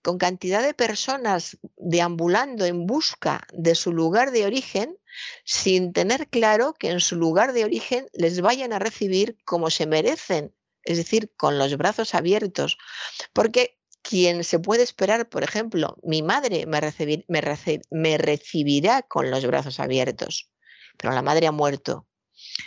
con 0.04 0.18
cantidad 0.18 0.62
de 0.62 0.74
personas 0.74 1.56
deambulando 1.78 2.66
en 2.66 2.86
busca 2.86 3.46
de 3.54 3.74
su 3.74 3.90
lugar 3.90 4.32
de 4.32 4.44
origen 4.44 4.98
sin 5.46 5.94
tener 5.94 6.28
claro 6.28 6.74
que 6.74 6.90
en 6.90 7.00
su 7.00 7.16
lugar 7.16 7.54
de 7.54 7.64
origen 7.64 8.06
les 8.12 8.42
vayan 8.42 8.74
a 8.74 8.78
recibir 8.78 9.38
como 9.46 9.70
se 9.70 9.86
merecen, 9.86 10.54
es 10.82 10.98
decir, 10.98 11.32
con 11.38 11.56
los 11.56 11.78
brazos 11.78 12.14
abiertos. 12.14 12.76
Porque 13.32 13.78
quien 14.02 14.44
se 14.44 14.58
puede 14.58 14.82
esperar, 14.82 15.30
por 15.30 15.42
ejemplo, 15.42 15.96
mi 16.02 16.22
madre 16.22 16.66
me, 16.66 18.18
recibirá 18.18 19.02
con 19.02 19.30
los 19.30 19.46
brazos 19.46 19.80
abiertos, 19.80 20.50
pero 20.98 21.14
la 21.14 21.22
madre 21.22 21.46
ha 21.46 21.52
muerto 21.52 22.06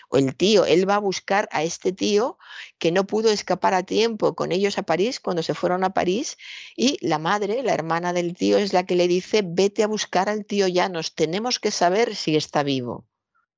o 0.10 0.18
el 0.18 0.36
tío, 0.36 0.66
él 0.66 0.90
va 0.90 0.96
a 0.96 1.00
buscar 1.00 1.48
a 1.52 1.64
este 1.64 1.92
tío 1.92 2.38
que 2.78 2.92
no 2.92 3.06
pudo 3.06 3.30
escapar 3.30 3.74
a 3.74 3.84
tiempo 3.84 4.36
con 4.36 4.52
ellos 4.52 4.78
a 4.78 4.84
París 4.84 5.20
cuando 5.20 5.44
se 5.44 5.54
fueron 5.54 5.84
a 5.84 5.94
París 5.94 6.38
y 6.76 6.98
la 7.06 7.20
madre, 7.20 7.64
la 7.64 7.74
hermana 7.74 8.14
del 8.14 8.36
tío, 8.36 8.58
es 8.58 8.74
la 8.74 8.86
que 8.86 8.96
le 8.96 9.08
dice, 9.08 9.44
vete 9.46 9.84
a 9.84 9.88
buscar 9.88 10.30
al 10.30 10.46
tío 10.46 10.68
Llanos, 10.68 11.16
tenemos 11.16 11.60
que 11.60 11.72
saber 11.72 12.16
si 12.16 12.36
está 12.36 12.64
vivo. 12.64 13.06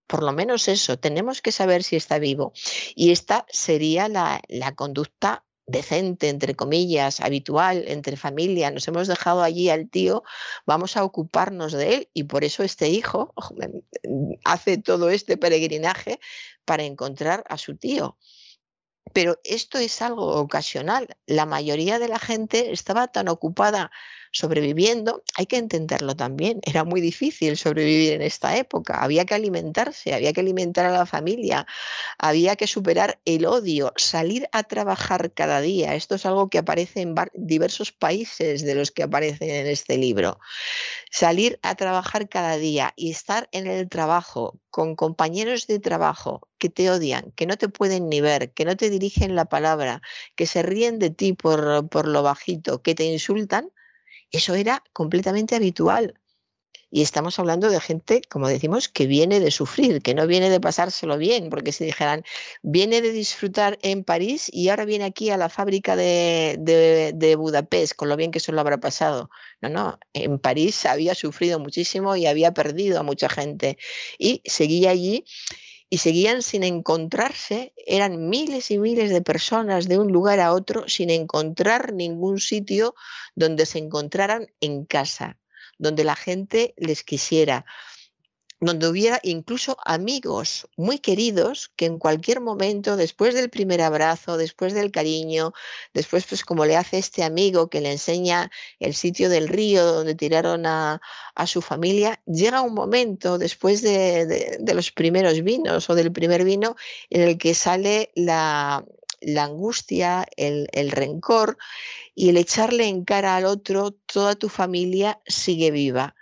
Por 0.07 0.23
lo 0.23 0.31
menos 0.31 0.67
eso, 0.67 0.97
tenemos 0.97 1.41
que 1.41 1.51
saber 1.51 1.83
si 1.83 1.95
está 1.95 2.17
vivo. 2.17 2.51
Y 2.95 3.11
esta 3.11 3.45
sería 3.49 4.07
la, 4.07 4.41
la 4.47 4.73
conducta 4.73 5.45
decente, 5.69 6.29
entre 6.29 6.55
comillas, 6.55 7.21
habitual, 7.21 7.83
entre 7.87 8.17
familia, 8.17 8.71
nos 8.71 8.87
hemos 8.87 9.07
dejado 9.07 9.43
allí 9.43 9.69
al 9.69 9.89
tío, 9.89 10.23
vamos 10.65 10.97
a 10.97 11.03
ocuparnos 11.03 11.71
de 11.71 11.95
él 11.95 12.09
y 12.13 12.23
por 12.23 12.43
eso 12.43 12.63
este 12.63 12.89
hijo 12.89 13.33
hace 14.43 14.77
todo 14.77 15.09
este 15.09 15.37
peregrinaje 15.37 16.19
para 16.65 16.83
encontrar 16.83 17.43
a 17.49 17.57
su 17.57 17.77
tío. 17.77 18.17
Pero 19.13 19.39
esto 19.43 19.79
es 19.79 20.01
algo 20.01 20.35
ocasional. 20.35 21.07
La 21.25 21.45
mayoría 21.45 21.97
de 21.99 22.07
la 22.07 22.19
gente 22.19 22.71
estaba 22.71 23.07
tan 23.07 23.27
ocupada 23.27 23.91
sobreviviendo, 24.31 25.23
hay 25.35 25.45
que 25.45 25.57
entenderlo 25.57 26.15
también, 26.15 26.59
era 26.63 26.83
muy 26.83 27.01
difícil 27.01 27.57
sobrevivir 27.57 28.13
en 28.13 28.21
esta 28.21 28.57
época, 28.57 29.01
había 29.01 29.25
que 29.25 29.35
alimentarse, 29.35 30.13
había 30.13 30.33
que 30.33 30.41
alimentar 30.41 30.85
a 30.85 30.91
la 30.91 31.05
familia, 31.05 31.65
había 32.17 32.55
que 32.55 32.67
superar 32.67 33.19
el 33.25 33.45
odio, 33.45 33.93
salir 33.95 34.47
a 34.51 34.63
trabajar 34.63 35.33
cada 35.33 35.61
día. 35.61 35.95
Esto 35.95 36.15
es 36.15 36.25
algo 36.25 36.49
que 36.49 36.59
aparece 36.59 37.01
en 37.01 37.15
diversos 37.33 37.91
países 37.91 38.63
de 38.63 38.75
los 38.75 38.91
que 38.91 39.03
aparecen 39.03 39.49
en 39.49 39.67
este 39.67 39.97
libro. 39.97 40.39
Salir 41.11 41.59
a 41.61 41.75
trabajar 41.75 42.29
cada 42.29 42.57
día 42.57 42.93
y 42.95 43.11
estar 43.11 43.49
en 43.51 43.67
el 43.67 43.89
trabajo 43.89 44.59
con 44.69 44.95
compañeros 44.95 45.67
de 45.67 45.79
trabajo 45.79 46.47
que 46.57 46.69
te 46.69 46.89
odian, 46.91 47.31
que 47.35 47.45
no 47.45 47.57
te 47.57 47.69
pueden 47.69 48.09
ni 48.09 48.21
ver, 48.21 48.53
que 48.53 48.65
no 48.65 48.77
te 48.77 48.89
dirigen 48.89 49.35
la 49.35 49.45
palabra, 49.45 50.01
que 50.35 50.45
se 50.45 50.61
ríen 50.61 50.99
de 50.99 51.09
ti 51.09 51.33
por, 51.33 51.89
por 51.89 52.07
lo 52.07 52.21
bajito, 52.21 52.81
que 52.81 52.95
te 52.95 53.05
insultan, 53.05 53.71
eso 54.31 54.55
era 54.55 54.83
completamente 54.93 55.55
habitual. 55.55 56.19
Y 56.91 57.03
estamos 57.03 57.37
hablando 57.37 57.69
de 57.69 57.79
gente, 57.79 58.21
como 58.29 58.47
decimos, 58.47 58.89
que 58.89 59.05
viene 59.05 59.39
de 59.39 59.51
sufrir, 59.51 60.01
que 60.01 60.15
no 60.15 60.25
viene 60.25 60.49
de 60.49 60.59
pasárselo 60.59 61.17
bien, 61.19 61.49
porque 61.49 61.71
si 61.71 61.85
dijeran, 61.85 62.23
viene 62.63 63.01
de 63.01 63.11
disfrutar 63.11 63.77
en 63.83 64.03
París 64.03 64.49
y 64.51 64.69
ahora 64.69 64.85
viene 64.85 65.05
aquí 65.05 65.29
a 65.29 65.37
la 65.37 65.49
fábrica 65.49 65.95
de, 65.95 66.57
de, 66.59 67.35
Budapest, 67.35 67.93
con 67.95 68.09
lo 68.09 68.17
bien 68.17 68.31
que 68.31 68.39
eso 68.39 68.51
lo 68.51 68.61
habrá 68.61 68.79
pasado. 68.79 69.29
No, 69.61 69.69
no, 69.69 69.99
en 70.13 70.39
París 70.39 70.85
había 70.87 71.13
sufrido 71.13 71.59
muchísimo 71.59 72.15
y 72.15 72.25
había 72.25 72.53
perdido 72.55 72.99
a 72.99 73.03
mucha 73.03 73.29
gente. 73.29 73.77
Y 74.17 74.41
seguía 74.45 74.89
allí 74.89 75.25
y 75.89 75.97
seguían 75.97 76.43
sin 76.43 76.63
encontrarse, 76.63 77.73
eran 77.87 78.29
miles 78.29 78.69
y 78.69 78.77
miles 78.77 79.09
de 79.09 79.21
personas 79.21 79.87
de 79.87 79.97
un 79.97 80.11
lugar 80.11 80.39
a 80.39 80.53
otro 80.53 80.87
sin 80.87 81.09
encontrar 81.09 81.93
ningún 81.93 82.39
sitio 82.39 82.93
donde 83.35 83.65
se 83.65 83.79
encontraran 83.79 84.47
en 84.61 84.85
casa, 84.85 85.39
donde 85.79 86.03
la 86.03 86.15
gente 86.15 86.75
les 86.77 87.03
quisiera, 87.03 87.65
donde 88.61 88.87
hubiera 88.87 89.19
incluso 89.23 89.77
amigos 89.85 90.67
muy 90.75 90.99
queridos 90.99 91.71
que 91.77 91.85
en 91.85 91.97
cualquier 91.97 92.41
momento, 92.41 92.97
después 92.97 93.33
del 93.33 93.49
primer 93.49 93.81
abrazo, 93.81 94.37
después 94.37 94.73
del 94.73 94.91
cariño, 94.91 95.53
después 95.93 96.25
pues 96.27 96.43
como 96.43 96.65
le 96.65 96.75
hace 96.75 96.97
este 96.97 97.23
amigo 97.23 97.69
que 97.69 97.79
le 97.79 97.91
enseña 97.91 98.51
el 98.79 98.93
sitio 98.95 99.29
del 99.29 99.47
río 99.47 99.85
donde 99.85 100.15
tiraron 100.15 100.65
a, 100.65 101.01
su 101.45 101.61
familia, 101.61 102.21
llega 102.25 102.61
un 102.61 102.73
momento 102.73 103.37
después 103.37 103.81
de, 103.81 104.59
los 104.73 104.91
primeros 104.91 105.41
vinos 105.41 105.89
o 105.89 105.95
del 105.95 106.11
primer 106.11 106.43
vino 106.43 106.75
en 107.09 107.21
el 107.21 107.37
que 107.37 107.53
sale 107.53 108.11
la, 108.13 108.83
angustia, 109.37 110.25
el, 110.35 110.67
el, 110.73 110.91
rencor 110.91 111.57
y 112.13 112.29
el 112.29 112.37
echarle 112.37 112.87
en 112.87 113.05
cara 113.05 113.37
al 113.37 113.45
otro, 113.45 113.91
toda 113.91 114.35
tu 114.35 114.49
familia 114.49 115.21
sigue 115.25 115.71
viva. 115.71 116.15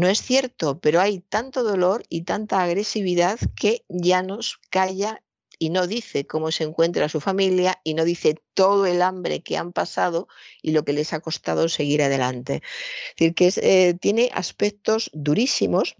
No 0.00 0.08
es 0.08 0.22
cierto, 0.22 0.80
pero 0.80 0.98
hay 0.98 1.20
tanto 1.20 1.62
dolor 1.62 2.04
y 2.08 2.22
tanta 2.22 2.62
agresividad 2.62 3.38
que 3.54 3.84
ya 3.90 4.22
nos 4.22 4.58
calla 4.70 5.22
y 5.58 5.68
no 5.68 5.86
dice 5.86 6.26
cómo 6.26 6.50
se 6.52 6.64
encuentra 6.64 7.10
su 7.10 7.20
familia 7.20 7.82
y 7.84 7.92
no 7.92 8.06
dice 8.06 8.36
todo 8.54 8.86
el 8.86 9.02
hambre 9.02 9.42
que 9.42 9.58
han 9.58 9.74
pasado 9.74 10.26
y 10.62 10.70
lo 10.70 10.86
que 10.86 10.94
les 10.94 11.12
ha 11.12 11.20
costado 11.20 11.68
seguir 11.68 12.02
adelante. 12.02 12.62
Es 13.10 13.14
decir, 13.18 13.34
que 13.34 13.52
eh, 13.56 13.94
tiene 14.00 14.30
aspectos 14.32 15.10
durísimos 15.12 15.96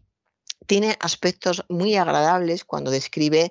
tiene 0.66 0.96
aspectos 1.00 1.64
muy 1.68 1.96
agradables 1.96 2.64
cuando 2.64 2.92
describe 2.92 3.50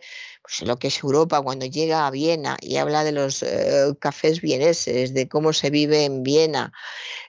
pues, 0.50 0.68
lo 0.68 0.78
que 0.78 0.88
es 0.88 1.04
Europa, 1.04 1.42
cuando 1.42 1.68
llega 1.68 2.08
a 2.08 2.12
Viena 2.12 2.58
y 2.60 2.78
habla 2.78 3.04
de 3.04 3.12
los 3.12 3.44
eh, 3.44 3.94
cafés 4.00 4.42
vieneses, 4.42 5.14
de 5.14 5.28
cómo 5.30 5.54
se 5.54 5.70
vive 5.70 6.06
en 6.06 6.24
Viena. 6.24 6.74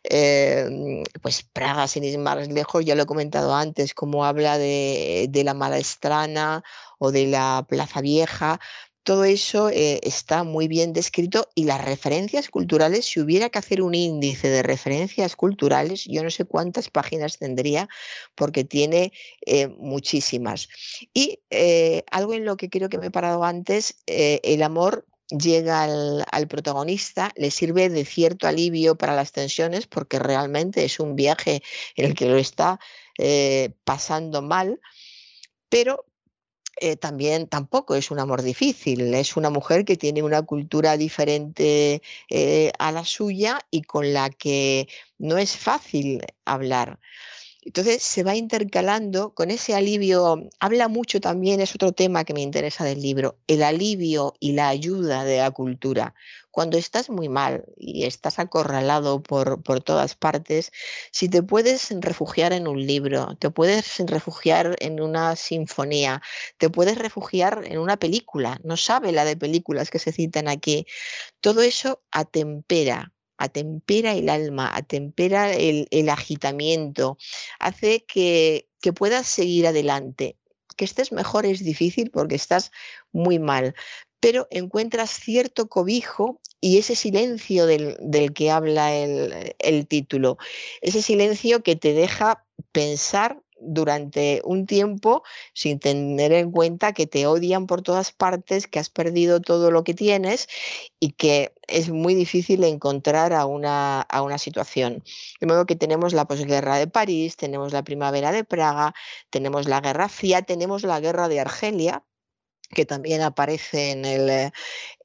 Eh, 0.04 1.04
pues 1.20 1.42
Praga, 1.42 1.86
sin 1.86 2.04
ir 2.04 2.18
más 2.18 2.48
lejos, 2.48 2.82
ya 2.84 2.94
lo 2.94 3.02
he 3.02 3.06
comentado 3.06 3.54
antes, 3.54 3.92
cómo 3.92 4.24
habla 4.24 4.56
de, 4.56 5.26
de 5.28 5.44
la 5.44 5.52
Malastrana 5.52 6.62
o 6.98 7.12
de 7.12 7.26
la 7.26 7.66
Plaza 7.68 8.00
Vieja, 8.00 8.58
todo 9.02 9.24
eso 9.24 9.70
eh, 9.70 10.00
está 10.02 10.44
muy 10.44 10.68
bien 10.68 10.92
descrito 10.92 11.48
y 11.54 11.64
las 11.64 11.82
referencias 11.82 12.50
culturales, 12.50 13.06
si 13.06 13.20
hubiera 13.20 13.48
que 13.48 13.58
hacer 13.58 13.80
un 13.82 13.94
índice 13.94 14.48
de 14.48 14.62
referencias 14.62 15.36
culturales, 15.36 16.04
yo 16.04 16.22
no 16.22 16.30
sé 16.30 16.44
cuántas 16.44 16.90
páginas 16.90 17.38
tendría 17.38 17.88
porque 18.34 18.64
tiene 18.64 19.12
eh, 19.46 19.68
muchísimas. 19.68 20.68
Y 21.14 21.40
eh, 21.50 22.04
algo 22.10 22.34
en 22.34 22.44
lo 22.44 22.56
que 22.56 22.68
creo 22.68 22.88
que 22.90 22.98
me 22.98 23.06
he 23.06 23.10
parado 23.10 23.42
antes, 23.42 24.02
el 24.06 24.62
amor 24.62 25.06
llega 25.28 25.84
al, 25.84 26.24
al, 26.30 26.48
protagonista, 26.48 27.32
le 27.36 27.50
sirve 27.50 27.88
de 27.88 28.04
cierto 28.04 28.48
alivio 28.48 28.96
para 28.96 29.14
las 29.14 29.32
tensiones 29.32 29.86
porque 29.86 30.18
realmente 30.18 30.84
es 30.84 31.00
un 31.00 31.16
viaje 31.16 31.62
en 31.96 32.04
el 32.04 32.14
que 32.14 32.26
lo 32.26 32.36
está 32.36 32.78
pasando 33.84 34.40
mal, 34.40 34.80
pero 35.68 36.09
eh, 36.76 36.96
también 36.96 37.46
tampoco 37.48 37.94
es 37.94 38.10
un 38.10 38.18
amor 38.18 38.42
difícil, 38.42 39.12
es 39.14 39.36
una 39.36 39.50
mujer 39.50 39.84
que 39.84 39.96
tiene 39.96 40.22
una 40.22 40.42
cultura 40.42 40.96
diferente 40.96 42.02
eh, 42.28 42.72
a 42.78 42.92
la 42.92 43.04
suya 43.04 43.60
y 43.70 43.82
con 43.82 44.12
la 44.12 44.30
que 44.30 44.88
no 45.18 45.38
es 45.38 45.56
fácil 45.56 46.22
hablar. 46.44 46.98
Entonces 47.62 48.02
se 48.02 48.22
va 48.22 48.36
intercalando 48.36 49.34
con 49.34 49.50
ese 49.50 49.74
alivio, 49.74 50.48
habla 50.60 50.88
mucho 50.88 51.20
también, 51.20 51.60
es 51.60 51.74
otro 51.74 51.92
tema 51.92 52.24
que 52.24 52.32
me 52.32 52.40
interesa 52.40 52.84
del 52.84 53.02
libro, 53.02 53.36
el 53.48 53.62
alivio 53.62 54.34
y 54.40 54.52
la 54.52 54.68
ayuda 54.68 55.24
de 55.24 55.38
la 55.38 55.50
cultura. 55.50 56.14
Cuando 56.50 56.78
estás 56.78 57.10
muy 57.10 57.28
mal 57.28 57.66
y 57.76 58.06
estás 58.06 58.38
acorralado 58.38 59.22
por, 59.22 59.62
por 59.62 59.82
todas 59.82 60.14
partes, 60.14 60.72
si 61.12 61.28
te 61.28 61.42
puedes 61.42 61.90
refugiar 62.00 62.54
en 62.54 62.66
un 62.66 62.86
libro, 62.86 63.36
te 63.38 63.50
puedes 63.50 63.98
refugiar 63.98 64.76
en 64.80 65.00
una 65.00 65.36
sinfonía, 65.36 66.22
te 66.56 66.70
puedes 66.70 66.96
refugiar 66.96 67.64
en 67.66 67.78
una 67.78 67.98
película, 67.98 68.58
no 68.64 68.78
sabe 68.78 69.12
la 69.12 69.26
de 69.26 69.36
películas 69.36 69.90
que 69.90 69.98
se 69.98 70.12
citan 70.12 70.48
aquí, 70.48 70.86
todo 71.40 71.60
eso 71.60 72.02
atempera 72.10 73.12
atempera 73.40 74.12
el 74.12 74.28
alma, 74.28 74.70
atempera 74.72 75.52
el, 75.52 76.08
agitamiento, 76.08 77.16
hace 77.58 78.04
que, 78.04 78.68
que 78.80 78.92
puedas 78.92 79.26
seguir 79.26 79.66
adelante. 79.66 80.36
Que 80.76 80.84
estés 80.84 81.10
mejor 81.10 81.46
es 81.46 81.64
difícil 81.64 82.10
porque 82.10 82.34
estás 82.36 82.70
muy 83.12 83.38
mal, 83.38 83.74
pero 84.20 84.46
encuentras 84.50 85.10
cierto 85.10 85.68
cobijo 85.68 86.40
y 86.60 86.78
ese 86.78 86.94
silencio 86.94 87.66
del, 87.66 87.96
del 88.00 88.34
que 88.34 88.50
habla 88.50 88.94
el, 88.94 89.54
el, 89.58 89.86
título, 89.86 90.36
ese 90.82 91.00
silencio 91.00 91.62
que 91.62 91.76
te 91.76 91.94
deja 91.94 92.44
pensar 92.72 93.40
durante 93.60 94.40
un 94.44 94.66
tiempo 94.66 95.22
sin 95.54 95.78
tener 95.78 96.32
en 96.32 96.50
cuenta 96.50 96.92
que 96.92 97.06
te 97.06 97.26
odian 97.26 97.66
por 97.66 97.82
todas 97.82 98.12
partes, 98.12 98.66
que 98.66 98.78
has 98.78 98.90
perdido 98.90 99.40
todo 99.40 99.70
lo 99.70 99.84
que 99.84 99.94
tienes 99.94 100.48
y 100.98 101.12
que 101.12 101.54
es 101.68 101.90
muy 101.90 102.14
difícil 102.14 102.64
encontrar 102.64 103.32
a 103.32 103.46
una, 103.46 104.00
a 104.02 104.22
una 104.22 104.38
situación. 104.38 105.04
De 105.40 105.46
modo 105.46 105.66
que 105.66 105.76
tenemos 105.76 106.12
la 106.12 106.26
posguerra 106.26 106.76
de 106.76 106.86
París, 106.86 107.36
tenemos 107.36 107.72
la 107.72 107.84
primavera 107.84 108.32
de 108.32 108.44
Praga, 108.44 108.94
tenemos 109.30 109.68
la 109.68 109.80
Guerra 109.80 110.08
Fría, 110.08 110.42
tenemos 110.42 110.82
la 110.82 111.00
guerra 111.00 111.28
de 111.28 111.40
Argelia, 111.40 112.04
que 112.70 112.86
también 112.86 113.20
aparece 113.22 113.90
en 113.90 114.04
el, 114.04 114.52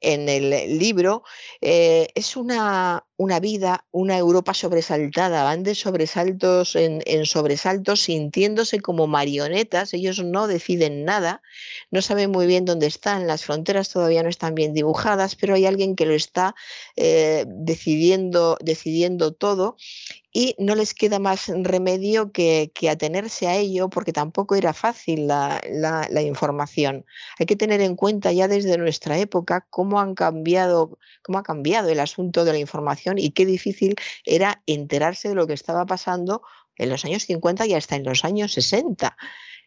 en 0.00 0.28
el 0.28 0.78
libro, 0.78 1.22
eh, 1.60 2.08
es 2.14 2.36
una, 2.36 3.06
una, 3.16 3.40
vida, 3.40 3.86
una 3.90 4.18
Europa 4.18 4.52
sobresaltada, 4.52 5.42
van 5.44 5.62
de 5.62 5.74
sobresaltos 5.74 6.76
en, 6.76 7.02
sobresaltos, 7.24 8.02
sintiéndose 8.02 8.80
como 8.80 9.06
marionetas, 9.06 9.94
ellos 9.94 10.22
no 10.22 10.46
deciden 10.46 11.04
nada, 11.04 11.42
no 11.90 12.02
saben 12.02 12.30
muy 12.30 12.46
bien 12.46 12.64
dónde 12.64 12.86
están, 12.86 13.26
las 13.26 13.44
fronteras 13.44 13.90
todavía 13.90 14.22
no 14.22 14.28
están 14.28 14.54
bien 14.54 14.74
dibujadas, 14.74 15.34
pero 15.34 15.54
hay 15.54 15.66
alguien 15.66 15.96
que 15.96 16.06
lo 16.06 16.14
está 16.14 16.54
eh, 16.96 17.44
decidiendo, 17.48 18.58
decidiendo 18.60 19.32
todo 19.32 19.76
y 20.38 20.54
no 20.58 20.74
les 20.74 20.92
queda 20.92 21.18
más 21.18 21.48
remedio 21.48 22.30
que, 22.30 22.70
atenerse 22.90 23.46
a 23.46 23.56
ello 23.56 23.88
porque 23.88 24.12
tampoco 24.12 24.54
era 24.54 24.74
fácil 24.74 25.26
la, 25.26 25.62
la, 25.70 26.20
información. 26.20 27.06
Hay 27.38 27.46
que 27.46 27.56
tener 27.56 27.80
en 27.80 27.96
cuenta 27.96 28.32
ya 28.32 28.46
desde 28.46 28.76
nuestra 28.76 29.16
época 29.16 29.66
cómo 29.70 29.85
han 30.00 30.14
cambiado, 30.14 30.98
cómo 31.22 31.38
ha 31.38 31.42
cambiado 31.42 31.88
el 31.88 32.00
asunto 32.00 32.44
de 32.44 32.52
la 32.52 32.58
información 32.58 33.18
y 33.18 33.30
qué 33.30 33.46
difícil 33.46 33.94
era 34.24 34.62
enterarse 34.66 35.28
de 35.28 35.34
lo 35.34 35.46
que 35.46 35.54
estaba 35.54 35.86
pasando 35.86 36.42
en 36.76 36.90
los 36.90 37.04
años 37.04 37.24
50 37.24 37.66
y 37.66 37.74
hasta 37.74 37.96
en 37.96 38.04
los 38.04 38.24
años 38.24 38.52
60 38.52 39.16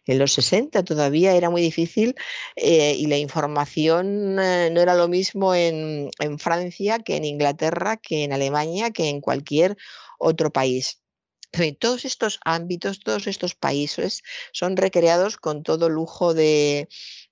en 0.10 0.18
los 0.18 0.34
60 0.34 0.84
todavía 0.84 1.36
era 1.36 1.50
muy 1.50 1.62
difícil 1.62 2.16
eh, 2.56 2.96
y 2.98 3.06
la 3.06 3.18
información 3.18 4.40
eh, 4.40 4.70
no 4.72 4.82
era 4.82 4.96
lo 4.96 5.08
mismo 5.08 5.54
en, 5.54 6.10
Francia 6.40 7.00
que 7.00 7.16
en 7.16 7.26
Inglaterra, 7.26 7.98
que 7.98 8.24
en 8.24 8.34
Alemania, 8.34 8.92
que 8.92 9.10
en 9.10 9.22
cualquier 9.22 9.78
otro 10.18 10.52
país. 10.52 11.02
Todos 11.80 12.06
estos 12.06 12.40
ámbitos, 12.46 13.00
todos 13.00 13.28
estos 13.28 13.56
países 13.56 14.22
son 14.54 14.78
recreados 14.78 15.38
con 15.38 15.64
todo 15.64 15.90
lujo 15.90 16.34
de, 16.34 16.88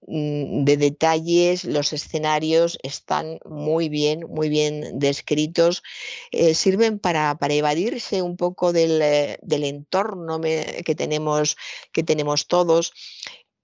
mm, 0.07 0.63
de, 0.65 0.77
detalles, 0.77 1.63
los 1.63 1.93
escenarios 1.93 2.77
están 2.83 3.39
muy 3.45 3.89
bien, 3.89 4.25
muy 4.27 4.49
bien 4.49 4.99
descritos, 4.99 5.83
eh, 6.31 6.55
sirven 6.55 6.99
para, 6.99 7.37
para, 7.37 7.53
evadirse 7.53 8.21
un 8.21 8.37
poco 8.37 8.73
del, 8.73 9.01
eh, 9.01 9.37
del 9.43 9.63
entorno 9.63 10.41
que 10.41 10.95
tenemos, 10.95 11.55
que 11.91 12.03
tenemos 12.03 12.47
todos. 12.47 12.93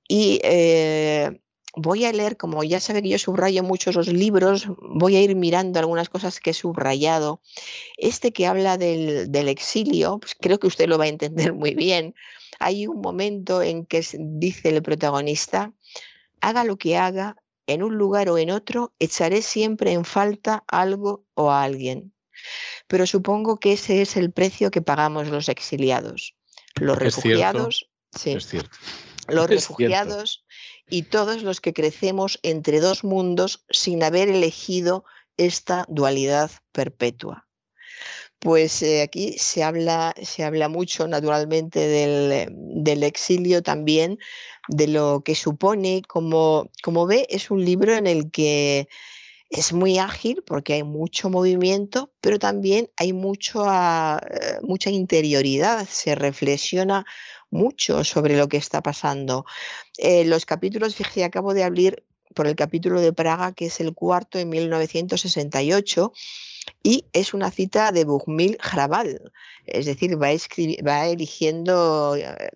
Y 0.07 0.39
eh, 0.43 1.39
voy 1.75 2.05
a 2.05 2.13
leer, 2.13 2.37
como 2.37 2.63
ya 2.63 2.79
saben 2.79 3.03
que 3.03 3.09
yo 3.09 3.19
subrayo 3.19 3.63
muchos 3.63 3.95
los 3.95 4.07
libros, 4.07 4.67
voy 4.79 5.15
a 5.15 5.21
ir 5.21 5.35
mirando 5.35 5.79
algunas 5.79 6.09
cosas 6.09 6.39
que 6.39 6.51
he 6.51 6.53
subrayado. 6.53 7.41
Este 7.97 8.31
que 8.31 8.47
habla 8.47 8.77
del, 8.77 9.31
del 9.31 9.47
exilio, 9.47 10.19
pues 10.19 10.35
creo 10.39 10.59
que 10.59 10.67
usted 10.67 10.87
lo 10.87 10.97
va 10.97 11.05
a 11.05 11.09
entender 11.09 11.53
muy 11.53 11.73
bien. 11.73 12.15
Hay 12.59 12.87
un 12.87 13.01
momento 13.01 13.61
en 13.61 13.85
que 13.85 14.05
dice 14.19 14.69
el 14.69 14.83
protagonista, 14.83 15.73
haga 16.41 16.63
lo 16.63 16.77
que 16.77 16.97
haga, 16.97 17.37
en 17.65 17.81
un 17.81 17.95
lugar 17.95 18.29
o 18.29 18.37
en 18.37 18.51
otro, 18.51 18.93
echaré 18.99 19.41
siempre 19.41 19.93
en 19.93 20.05
falta 20.05 20.63
algo 20.67 21.25
o 21.33 21.49
a 21.49 21.63
alguien. 21.63 22.13
Pero 22.87 23.07
supongo 23.07 23.57
que 23.57 23.73
ese 23.73 24.01
es 24.01 24.17
el 24.17 24.31
precio 24.31 24.69
que 24.69 24.81
pagamos 24.81 25.29
los 25.29 25.49
exiliados. 25.49 26.35
Los 26.75 26.97
refugiados, 26.97 27.89
sí, 28.13 28.31
es 28.31 28.47
cierto. 28.47 28.77
los 29.27 29.47
refugiados 29.49 30.42
y 30.93 31.01
todos 31.01 31.41
los 31.41 31.59
que 31.59 31.73
crecemos 31.73 32.39
entre 32.43 32.79
dos 32.79 33.03
mundos 33.03 33.65
sin 33.71 34.03
haber 34.03 34.29
elegido 34.29 35.05
esta 35.37 35.85
dualidad 35.89 36.51
perpetua. 36.71 37.47
Pues 38.37 38.83
eh, 38.83 39.01
aquí 39.01 39.33
se 39.39 39.63
habla, 39.63 40.13
se 40.21 40.43
habla 40.43 40.69
mucho 40.69 41.07
naturalmente 41.07 41.79
del, 41.79 42.47
del, 42.83 43.01
exilio 43.01 43.63
también, 43.63 44.19
de 44.67 44.87
lo 44.87 45.23
que 45.25 45.33
supone, 45.33 46.03
como, 46.07 46.69
como 46.83 47.07
ve, 47.07 47.25
es 47.27 47.49
un 47.49 47.65
libro 47.65 47.95
en 47.95 48.05
el 48.05 48.29
que 48.29 48.87
es 49.49 49.73
muy 49.73 49.97
ágil 49.97 50.43
porque 50.45 50.73
hay 50.73 50.83
mucho 50.83 51.27
movimiento, 51.31 52.13
pero 52.21 52.37
también 52.37 52.91
hay 52.97 53.13
mucho, 53.13 53.63
uh, 53.63 54.19
mucha 54.61 54.91
interioridad, 54.91 55.87
se 55.89 56.13
reflexiona 56.13 57.03
mucho 57.53 58.03
sobre 58.03 58.35
lo 58.37 58.49
que 58.49 58.57
está 58.57 58.81
pasando. 58.81 59.45
Eh, 59.97 60.25
los 60.25 60.45
capítulos, 60.45 60.95
fíjate, 60.95 61.23
acabo 61.23 61.53
de 61.53 61.63
abrir 61.63 62.03
por 62.33 62.47
el 62.47 62.55
capítulo 62.55 62.99
de 62.99 63.13
Praga, 63.13 63.53
que 63.53 63.67
es 63.67 63.79
el 63.79 63.93
cuarto 63.93 64.39
en 64.39 64.49
1968, 64.49 66.11
y 66.81 67.05
es 67.13 67.33
una 67.33 67.51
cita 67.51 67.91
de 67.91 68.05
Bourmil 68.05 68.57
Hrabal, 68.57 69.31
es 69.65 69.85
decir, 69.85 70.21
va, 70.21 70.29
va 70.85 71.07
eligiendo 71.07 72.15
eh, 72.15 72.49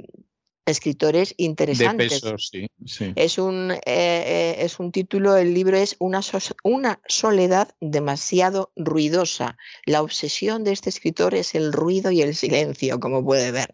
escritores 0.68 1.34
interesantes. 1.38 2.22
De 2.22 2.22
peso, 2.22 2.38
sí, 2.38 2.68
sí. 2.86 3.14
Es, 3.16 3.38
un, 3.38 3.72
eh, 3.72 3.80
eh, 3.86 4.56
es 4.60 4.80
un 4.80 4.92
título, 4.92 5.38
el 5.38 5.54
libro 5.54 5.78
es 5.78 5.96
una, 6.00 6.22
so 6.22 6.38
una 6.64 7.00
soledad 7.08 7.74
demasiado 7.80 8.72
ruidosa. 8.76 9.58
La 9.86 10.02
obsesión 10.02 10.64
de 10.64 10.74
este 10.74 10.90
escritor 10.90 11.34
es 11.36 11.56
el 11.56 11.74
ruido 11.74 12.12
y 12.12 12.22
el 12.22 12.36
silencio, 12.36 13.00
como 13.00 13.24
puede 13.24 13.52
ver. 13.52 13.74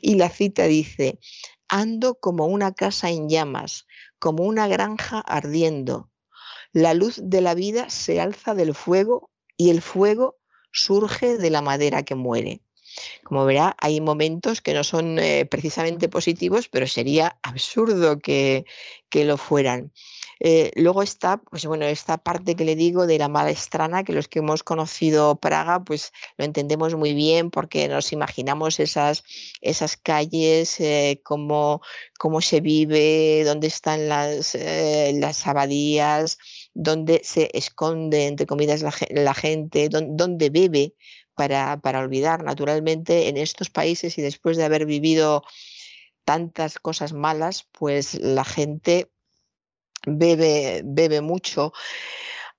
Y 0.00 0.16
la 0.16 0.28
cita 0.28 0.64
dice, 0.64 1.18
ando 1.68 2.14
como 2.14 2.46
una 2.46 2.72
casa 2.72 3.10
en 3.10 3.28
llamas, 3.28 3.86
como 4.18 4.44
una 4.44 4.68
granja 4.68 5.20
ardiendo. 5.20 6.10
La 6.72 6.92
luz 6.92 7.20
de 7.22 7.40
la 7.40 7.54
vida 7.54 7.88
se 7.88 8.20
alza 8.20 8.54
del 8.54 8.74
fuego 8.74 9.30
y 9.56 9.70
el 9.70 9.80
fuego 9.80 10.36
surge 10.72 11.38
de 11.38 11.50
la 11.50 11.62
madera 11.62 12.02
que 12.02 12.16
muere. 12.16 12.60
Como 13.22 13.44
verá, 13.44 13.76
hay 13.80 14.00
momentos 14.00 14.60
que 14.60 14.74
no 14.74 14.84
son 14.84 15.18
eh, 15.18 15.46
precisamente 15.46 16.08
positivos, 16.08 16.68
pero 16.68 16.86
sería 16.86 17.38
absurdo 17.42 18.18
que, 18.18 18.64
que 19.08 19.24
lo 19.24 19.36
fueran. 19.36 19.92
Eh, 20.40 20.72
luego 20.74 21.02
está, 21.02 21.38
pues 21.38 21.64
bueno, 21.64 21.86
esta 21.86 22.18
parte 22.18 22.56
que 22.56 22.64
le 22.64 22.76
digo 22.76 23.06
de 23.06 23.18
la 23.18 23.28
maestrana, 23.28 24.02
que 24.04 24.12
los 24.12 24.28
que 24.28 24.40
hemos 24.40 24.62
conocido 24.62 25.36
Praga, 25.36 25.84
pues 25.84 26.12
lo 26.36 26.44
entendemos 26.44 26.94
muy 26.96 27.14
bien 27.14 27.50
porque 27.50 27.88
nos 27.88 28.12
imaginamos 28.12 28.80
esas, 28.80 29.22
esas 29.60 29.96
calles, 29.96 30.80
eh, 30.80 31.20
cómo, 31.24 31.80
cómo, 32.18 32.40
se 32.40 32.60
vive, 32.60 33.44
dónde 33.44 33.68
están 33.68 34.08
las, 34.08 34.54
las 34.54 35.46
abadías, 35.46 36.38
dónde 36.74 37.20
se 37.24 37.50
esconde, 37.54 38.26
entre 38.26 38.46
comillas, 38.46 38.82
la, 38.82 39.34
gente, 39.34 39.88
dónde, 39.88 40.50
bebe 40.50 40.94
para, 41.34 41.78
para 41.80 42.00
olvidar. 42.00 42.44
Naturalmente, 42.44 43.28
en 43.28 43.36
estos 43.36 43.70
países 43.70 44.18
y 44.18 44.22
después 44.22 44.56
de 44.56 44.64
haber 44.64 44.86
vivido 44.86 45.44
tantas 46.24 46.78
cosas 46.78 47.12
malas, 47.12 47.68
pues 47.72 48.14
la 48.14 48.44
gente 48.44 49.10
bebe, 50.06 50.82
bebe 50.84 51.20
mucho, 51.20 51.72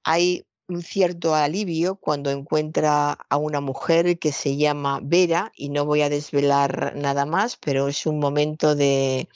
hay 0.03 0.45
un 0.67 0.81
cierto 0.81 1.35
alivio 1.35 1.95
cuando 1.95 2.31
encuentra 2.31 3.11
a 3.11 3.37
una 3.37 3.61
mujer 3.61 4.17
que 4.17 4.31
se 4.31 4.57
llama 4.57 4.99
Vera, 5.03 5.51
y 5.55 5.69
no 5.69 5.85
voy 5.85 6.01
a 6.01 6.09
desvelar 6.09 6.93
nada 6.95 7.25
más, 7.25 7.57
pero 7.57 7.87
es 7.87 8.05
un 8.05 8.19
momento 8.19 8.75
de, 8.75 9.29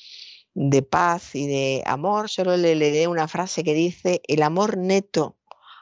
de 0.53 0.81
paz 0.81 1.35
y 1.35 1.47
de 1.47 1.83
amor. 1.85 2.29
Solo 2.29 2.57
le 2.57 2.75
leeré 2.75 3.07
una 3.07 3.27
frase 3.27 3.63
que 3.63 3.73
dice, 3.73 4.21
el 4.27 4.41
amor 4.41 4.77
neto 4.77 5.37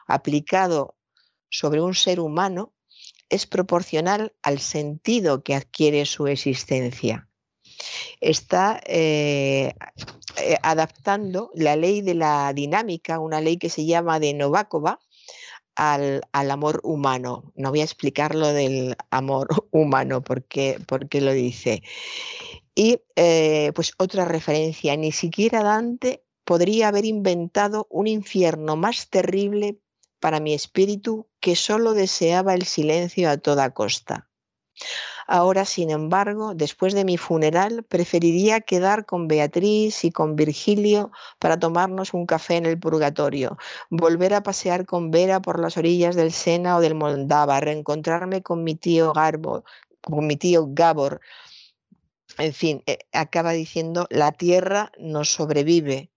aplicado 0.07 0.95
sobre 1.49 1.81
un 1.81 1.95
ser 1.95 2.19
humano 2.19 2.73
es 3.29 3.45
proporcional 3.45 4.33
al 4.41 4.59
sentido 4.59 5.43
que 5.43 5.55
adquiere 5.55 6.05
su 6.05 6.27
existencia. 6.27 7.27
Está 8.21 8.81
eh, 8.85 9.73
eh, 10.37 10.57
adaptando 10.63 11.51
la 11.53 11.75
ley 11.75 12.01
de 12.01 12.15
la 12.15 12.51
dinámica, 12.53 13.19
una 13.19 13.41
ley 13.41 13.57
que 13.57 13.69
se 13.69 13.85
llama 13.85 14.19
de 14.19 14.33
Novakova, 14.33 14.99
al, 15.75 16.21
amor 16.31 16.81
humano. 16.83 17.51
No 17.55 17.69
voy 17.69 17.81
a 17.81 17.83
explicar 17.83 18.35
lo 18.35 18.51
del 18.51 18.95
amor 19.11 19.47
humano 19.71 20.23
porque, 20.23 20.79
porque 20.87 21.21
lo 21.21 21.31
dice. 21.31 21.83
Y 22.73 23.01
eh, 23.15 23.71
pues 23.75 23.93
otra 23.97 24.25
referencia, 24.25 24.95
ni 24.95 25.11
siquiera 25.11 25.63
Dante 25.63 26.23
podría 26.43 26.89
haber 26.89 27.05
inventado 27.05 27.87
un 27.89 28.07
infierno 28.07 28.75
más 28.75 29.09
terrible 29.09 29.79
para 30.19 30.39
mi 30.39 30.53
espíritu 30.53 31.27
que 31.47 31.55
solo 31.55 31.93
deseaba 31.93 32.55
el 32.55 32.63
silencio 32.63 33.29
a 33.29 33.37
toda 33.37 33.73
costa. 33.73 34.27
Ahora, 35.27 35.63
sin 35.63 35.91
embargo, 35.91 36.53
después 36.53 36.93
de 36.93 37.05
mi 37.05 37.15
funeral, 37.15 37.85
preferiría 37.85 38.59
quedar 38.59 39.05
con 39.05 39.29
Beatriz 39.29 40.03
y 40.03 40.11
con 40.11 40.35
Virgilio 40.35 41.09
para 41.39 41.57
tomarnos 41.57 42.13
un 42.13 42.25
café 42.25 42.57
en 42.57 42.65
el 42.65 42.77
purgatorio, 42.77 43.57
volver 43.89 44.33
a 44.33 44.43
pasear 44.43 44.85
con 44.85 45.09
Vera 45.09 45.41
por 45.41 45.61
las 45.61 45.77
orillas 45.77 46.17
del 46.17 46.33
Sena 46.33 46.75
o 46.75 46.81
del 46.81 46.95
Moldava, 46.95 47.61
reencontrarme 47.61 48.43
con 48.43 48.65
mi 48.65 48.75
tío 48.75 49.13
Garbo, 49.13 49.63
con 50.01 50.27
mi 50.27 50.35
tío 50.35 50.67
Gabor. 50.67 51.21
En 52.37 52.51
fin, 52.51 52.83
eh, 52.87 52.97
acaba 53.13 53.53
diciendo, 53.53 54.05
la 54.09 54.33
tierra 54.33 54.91
nos 54.99 55.29
sobrevive, 55.29 56.11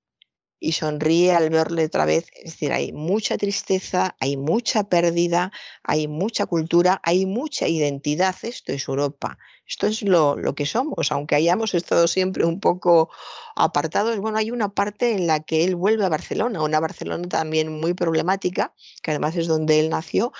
y 0.61 0.73
sonríe 0.73 1.33
al 1.33 1.51
verle 1.51 1.87
otra 1.87 2.05
vez. 2.05 2.27
Es 2.37 2.53
decir, 2.53 2.73
hay 2.73 2.93
mucha 2.93 3.39
tristeza, 3.39 4.15
hay 4.21 4.37
mucha 4.37 4.85
pérdida, 4.85 5.51
hay 5.83 6.07
mucha 6.07 6.47
cultura, 6.47 7.01
hay 7.03 7.27
mucha 7.27 7.67
identidad. 7.67 8.37
Esto 8.43 8.73
es 8.73 8.87
Europa. 8.87 9.39
Esto 9.71 9.87
es 9.87 10.03
lo, 10.03 10.37
que 10.57 10.67
somos, 10.67 11.13
aunque 11.13 11.37
hayamos 11.37 11.75
estado 11.75 12.09
siempre 12.09 12.45
un 12.45 12.59
poco 12.59 13.09
apartados. 13.55 14.19
Bueno, 14.19 14.37
hay 14.37 14.51
una 14.51 14.71
parte 14.71 15.13
en 15.13 15.29
la 15.29 15.39
que 15.39 15.63
él 15.63 15.77
vuelve 15.77 16.05
a 16.05 16.09
Barcelona, 16.09 16.61
una 16.61 16.81
Barcelona 16.81 17.29
también 17.29 17.81
muy 17.81 17.95
problemática, 17.95 18.75
que 19.01 19.13
además 19.13 19.37
es 19.37 19.47
donde 19.47 19.79
él 19.79 19.89
nació, 19.89 20.33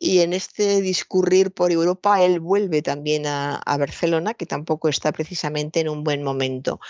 y 0.00 0.18
en 0.18 0.32
este 0.32 0.80
discurrir 0.80 1.52
por 1.52 1.70
Europa 1.70 2.24
él 2.24 2.40
vuelve 2.40 2.82
también 2.82 3.24
a, 3.26 3.62
Barcelona, 3.64 4.34
que 4.34 4.46
tampoco 4.46 4.88
está 4.88 5.12
precisamente 5.12 5.78
en 5.78 5.88
un 5.88 6.02
buen 6.02 6.24
momento. 6.24 6.80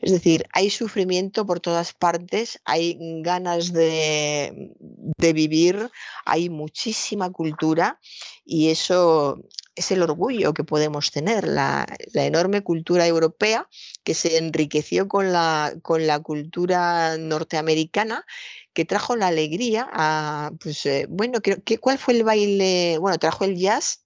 Es 0.00 0.10
decir, 0.10 0.44
hay 0.52 0.70
sufrimiento 0.70 1.46
por 1.46 1.60
todas 1.60 1.92
partes, 1.92 2.60
hay 2.64 2.96
ganas 3.22 3.72
de, 3.72 4.72
de 4.80 5.32
vivir, 5.32 5.88
hay 6.24 6.48
muchísima 6.48 7.30
cultura 7.30 8.00
y 8.44 8.70
eso 8.70 9.38
es 9.78 9.92
el 9.92 10.02
orgullo 10.02 10.52
que 10.54 10.64
podemos 10.64 11.10
tener, 11.10 11.46
la, 11.46 11.86
enorme 12.14 12.62
cultura 12.62 13.06
europea 13.06 13.68
que 14.02 14.14
se 14.14 14.36
enriqueció 14.36 15.08
con 15.08 15.32
la, 15.32 15.74
con 15.82 16.06
la 16.06 16.18
cultura 16.20 17.16
norteamericana 17.16 18.26
que 18.72 18.84
trajo 18.84 19.16
la 19.16 19.28
alegría 19.28 19.88
a, 19.92 20.50
pues, 20.60 20.84
eh, 20.86 21.06
bueno, 21.08 21.38
¿cuál 21.80 21.98
fue 21.98 22.14
el 22.14 22.24
baile? 22.24 22.98
Bueno, 22.98 23.18
trajo 23.18 23.44
el 23.44 23.56
jazz. 23.56 24.04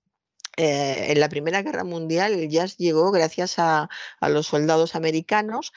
Eh, 0.58 1.06
en 1.12 1.18
la 1.20 1.30
Primera 1.30 1.62
Guerra 1.62 1.82
Mundial 1.82 2.35
el 2.35 2.50
jazz 2.50 2.76
llegó 2.76 3.11
gracias 3.11 3.54
a, 3.58 3.88
los 4.20 4.48
soldados 4.48 4.94
americanos 4.94 5.72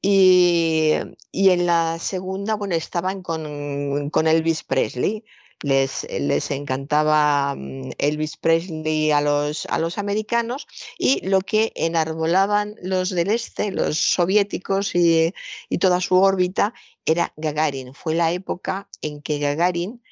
y, 0.00 0.94
en 1.32 1.66
la 1.66 1.98
segunda, 1.98 2.54
bueno, 2.54 2.76
estaban 2.76 3.22
con, 3.22 4.10
con 4.10 4.28
Elvis 4.28 4.62
Presley 4.62 5.24
les, 5.62 6.06
les 6.10 6.50
encantaba 6.50 7.54
mm, 7.54 7.92
Elvis 7.98 8.36
Presley 8.36 9.10
a 9.10 9.20
los, 9.20 9.66
a 9.66 9.78
los 9.78 9.98
americanos 9.98 10.66
y 10.98 11.26
lo 11.26 11.40
que 11.40 11.72
enarbolaban 11.74 12.76
los 12.82 13.10
del 13.10 13.30
este, 13.30 13.72
los 13.72 13.98
soviéticos 13.98 14.94
y, 14.94 15.34
y 15.68 15.78
toda 15.78 16.00
su 16.00 16.16
órbita, 16.16 16.74
era 17.04 17.32
Gagarin. 17.36 17.94
Fue 17.94 18.14
la 18.14 18.32
época 18.32 18.88
en 19.02 19.22
que 19.22 19.38
Gagarin 19.38 20.02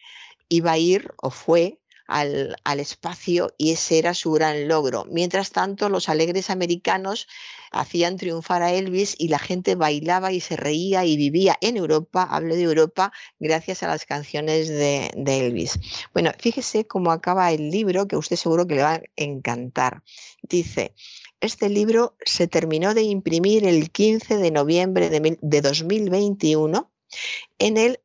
iba 0.49 0.73
a 0.73 0.79
ir 0.79 1.13
o 1.17 1.31
fue 1.31 1.79
al, 2.07 2.57
al, 2.65 2.81
espacio 2.81 3.55
y 3.59 3.73
ese 3.73 3.99
era 3.99 4.15
su 4.15 4.33
gran 4.33 4.69
logro. 4.69 5.05
Mientras 5.11 5.51
tanto, 5.51 5.89
los 5.89 6.09
alegres 6.09 6.51
americanos 6.51 7.27
hacían 7.71 8.17
triunfar 8.17 8.63
a 8.63 8.73
Elvis 8.73 9.15
y 9.19 9.29
la 9.29 9.39
gente 9.39 9.75
bailaba 9.75 10.33
y 10.33 10.41
se 10.41 10.57
reía 10.57 11.05
y 11.05 11.17
vivía 11.17 11.57
en 11.61 11.77
Europa, 11.77 12.27
hablo 12.29 12.55
de 12.55 12.63
Europa, 12.63 13.13
gracias 13.39 13.83
a 13.83 13.89
las 13.89 14.07
canciones 14.07 14.69
de, 14.69 15.11
Elvis. 15.27 15.79
Bueno, 16.13 16.33
fíjese 16.39 16.87
cómo 16.87 17.11
acaba 17.11 17.53
el 17.53 17.71
libro, 17.71 18.07
que 18.09 18.17
usted 18.17 18.37
seguro 18.37 18.67
que 18.67 18.77
le 18.77 18.83
va 18.83 18.95
a 18.95 19.03
encantar. 19.17 20.03
Dice, 20.43 20.95
este 21.41 21.69
libro 21.69 22.17
se 22.25 22.47
terminó 22.47 22.95
de 22.95 23.03
imprimir 23.03 23.67
el 23.67 23.91
15 23.91 24.37
de 24.37 24.51
noviembre 24.51 25.11
de, 25.11 25.39
de 25.41 25.61
2021 25.61 26.91
en 27.59 27.77
el 27.77 28.01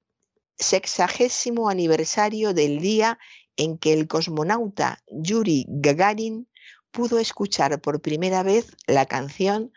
sexagésimo 0.58 1.70
aniversario 1.70 2.54
del 2.54 2.80
día 2.80 3.18
en 3.58 3.78
que 3.78 3.94
el 3.94 4.08
cosmonauta 4.08 5.04
Yuri 5.08 5.66
Gagarin 5.68 6.48
pudo 6.92 7.20
escuchar 7.20 7.82
por 7.82 8.02
primera 8.02 8.44
vez 8.44 8.76
la 8.88 9.06
canción 9.06 9.72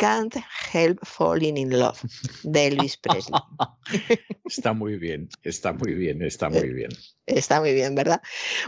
Can't 0.00 0.34
Help 0.72 0.98
Falling 1.04 1.58
in 1.58 1.78
Love 1.78 2.00
de 2.42 2.68
Elvis 2.68 2.96
Presley. 2.96 3.38
Está 4.46 4.72
muy 4.72 4.96
bien, 4.96 5.28
está 5.42 5.72
muy 5.72 5.94
bien, 5.94 6.22
está 6.22 6.48
muy 6.48 6.58
eh, 6.58 6.72
bien. 6.72 6.90
Está 7.26 7.60
muy 7.60 7.74
bien, 7.74 7.94
¿verdad? 7.94 8.20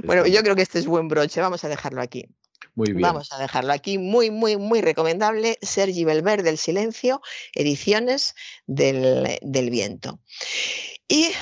bueno, 0.04 0.26
yo 0.26 0.42
creo 0.42 0.54
que 0.54 0.62
este 0.62 0.78
es 0.78 0.86
buen 0.86 1.08
broche, 1.08 1.40
vamos 1.40 1.64
a 1.64 1.68
dejarlo 1.68 2.02
aquí. 2.02 2.28
Muy 2.74 2.88
bien. 2.92 3.02
Vamos 3.02 3.32
a 3.32 3.38
dejarlo 3.38 3.72
aquí, 3.72 3.98
muy, 3.98 4.30
muy, 4.30 4.56
muy 4.56 4.80
recomendable. 4.80 5.58
Sergi 5.60 6.04
Belver 6.04 6.42
del 6.42 6.58
Silencio, 6.58 7.20
ediciones 7.54 8.34
del, 8.66 9.38
del 9.42 9.70
Viento. 9.70 10.20
Y 11.08 11.32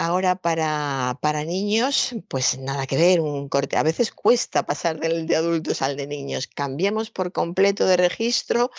ahora 0.00 0.34
para, 0.34 1.18
para, 1.20 1.44
niños, 1.44 2.14
pues 2.28 2.58
nada 2.58 2.86
que 2.86 2.96
ver, 2.96 3.20
un 3.20 3.48
corte. 3.50 3.76
A 3.76 3.82
veces 3.82 4.10
cuesta 4.10 4.64
pasar 4.64 4.98
del 4.98 5.26
de 5.26 5.36
adultos 5.36 5.82
al 5.82 5.96
de 5.96 6.06
niños. 6.06 6.46
Cambiemos 6.46 7.10
por 7.10 7.32
completo 7.32 7.84
de 7.84 7.98
registro 7.98 8.70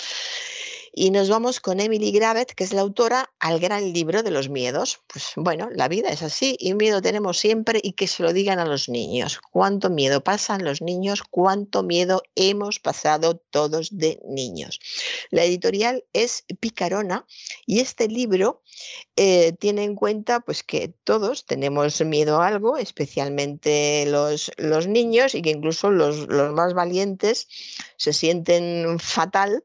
y 0.93 1.11
nos 1.11 1.29
vamos 1.29 1.61
con 1.61 1.79
Emily 1.79 2.11
Gravett, 2.11 2.53
que 2.53 2.63
es 2.63 2.73
la 2.73 2.81
autora 2.81 3.31
al 3.39 3.59
gran 3.59 3.93
libro 3.93 4.23
de 4.23 4.31
los 4.31 4.49
miedos. 4.49 4.99
Pues 5.07 5.31
bueno, 5.37 5.69
la 5.73 5.87
vida 5.87 6.09
es 6.09 6.21
así 6.21 6.57
y 6.59 6.73
miedo 6.73 7.01
tenemos 7.01 7.37
siempre 7.37 7.79
y 7.81 7.93
que 7.93 8.07
se 8.07 8.23
lo 8.23 8.33
digan 8.33 8.59
a 8.59 8.65
los 8.65 8.89
niños. 8.89 9.39
¿Cuánto 9.51 9.89
miedo 9.89 10.21
pasan 10.23 10.65
los 10.65 10.81
niños? 10.81 11.23
¿Cuánto 11.23 11.83
miedo 11.83 12.23
hemos 12.35 12.79
pasado 12.79 13.37
todos 13.37 13.97
de 13.97 14.19
niños? 14.25 14.79
La 15.29 15.45
editorial 15.45 16.03
es 16.11 16.43
Picarona 16.59 17.25
y 17.65 17.79
este 17.79 18.09
libro 18.09 18.61
eh, 19.15 19.53
tiene 19.53 19.83
en 19.83 19.95
cuenta 19.95 20.41
pues 20.41 20.63
que 20.63 20.93
todos 21.03 21.45
tenemos 21.45 22.01
miedo 22.01 22.41
a 22.41 22.47
algo, 22.47 22.77
especialmente 22.77 24.05
los, 24.07 24.51
los 24.57 24.87
niños 24.87 25.35
y 25.35 25.41
que 25.41 25.51
incluso 25.51 25.89
los, 25.89 26.27
los 26.27 26.53
más 26.53 26.73
valientes 26.73 27.47
se 27.95 28.11
sienten 28.11 28.99
fatal 28.99 29.63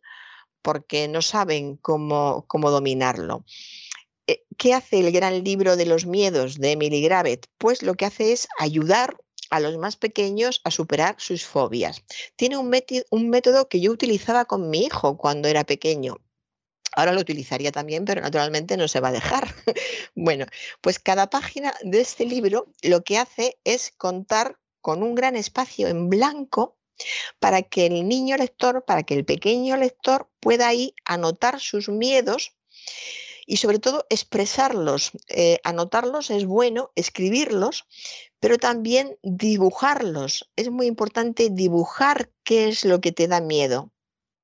porque 0.66 1.06
no 1.06 1.22
saben 1.22 1.76
cómo, 1.76 2.44
cómo 2.48 2.72
dominarlo. 2.72 3.44
Eh, 4.26 4.42
¿Qué 4.58 4.74
hace 4.74 4.98
el 4.98 5.12
gran 5.12 5.44
libro 5.44 5.76
de 5.76 5.86
los 5.86 6.06
miedos 6.06 6.58
de 6.58 6.72
Emily 6.72 7.02
Gravett? 7.02 7.46
Pues 7.56 7.84
lo 7.84 7.94
que 7.94 8.04
hace 8.04 8.32
es 8.32 8.48
ayudar 8.58 9.16
a 9.50 9.60
los 9.60 9.78
más 9.78 9.94
pequeños 9.94 10.62
a 10.64 10.72
superar 10.72 11.14
sus 11.18 11.44
fobias. 11.44 12.02
Tiene 12.34 12.56
un, 12.56 12.74
un 13.10 13.30
método 13.30 13.68
que 13.68 13.80
yo 13.80 13.92
utilizaba 13.92 14.44
con 14.44 14.68
mi 14.68 14.80
hijo 14.80 15.16
cuando 15.16 15.46
era 15.46 15.62
pequeño. 15.62 16.16
Ahora 16.96 17.12
lo 17.12 17.20
utilizaría 17.20 17.70
también, 17.70 18.04
pero 18.04 18.20
naturalmente 18.20 18.76
no 18.76 18.88
se 18.88 18.98
va 18.98 19.10
a 19.10 19.12
dejar. 19.12 19.46
bueno, 20.16 20.46
pues 20.80 20.98
cada 20.98 21.30
página 21.30 21.74
de 21.82 22.00
este 22.00 22.24
libro 22.24 22.66
lo 22.82 23.04
que 23.04 23.18
hace 23.18 23.56
es 23.62 23.92
contar 23.96 24.58
con 24.80 25.04
un 25.04 25.14
gran 25.14 25.36
espacio 25.36 25.86
en 25.86 26.08
blanco 26.08 26.76
para 27.38 27.62
que 27.62 27.86
el 27.86 28.08
niño 28.08 28.36
lector, 28.36 28.84
para 28.84 29.02
que 29.02 29.14
el 29.14 29.24
pequeño 29.24 29.76
lector 29.76 30.30
pueda 30.40 30.68
ahí 30.68 30.94
anotar 31.04 31.60
sus 31.60 31.88
miedos 31.88 32.52
y 33.46 33.58
sobre 33.58 33.78
todo 33.78 34.06
expresarlos. 34.10 35.12
Eh, 35.28 35.60
anotarlos 35.62 36.30
es 36.30 36.44
bueno, 36.44 36.90
escribirlos, 36.96 37.86
pero 38.40 38.58
también 38.58 39.18
dibujarlos. 39.22 40.50
Es 40.56 40.70
muy 40.70 40.86
importante 40.86 41.48
dibujar 41.50 42.30
qué 42.42 42.68
es 42.68 42.84
lo 42.84 43.00
que 43.00 43.12
te 43.12 43.28
da 43.28 43.40
miedo. 43.40 43.92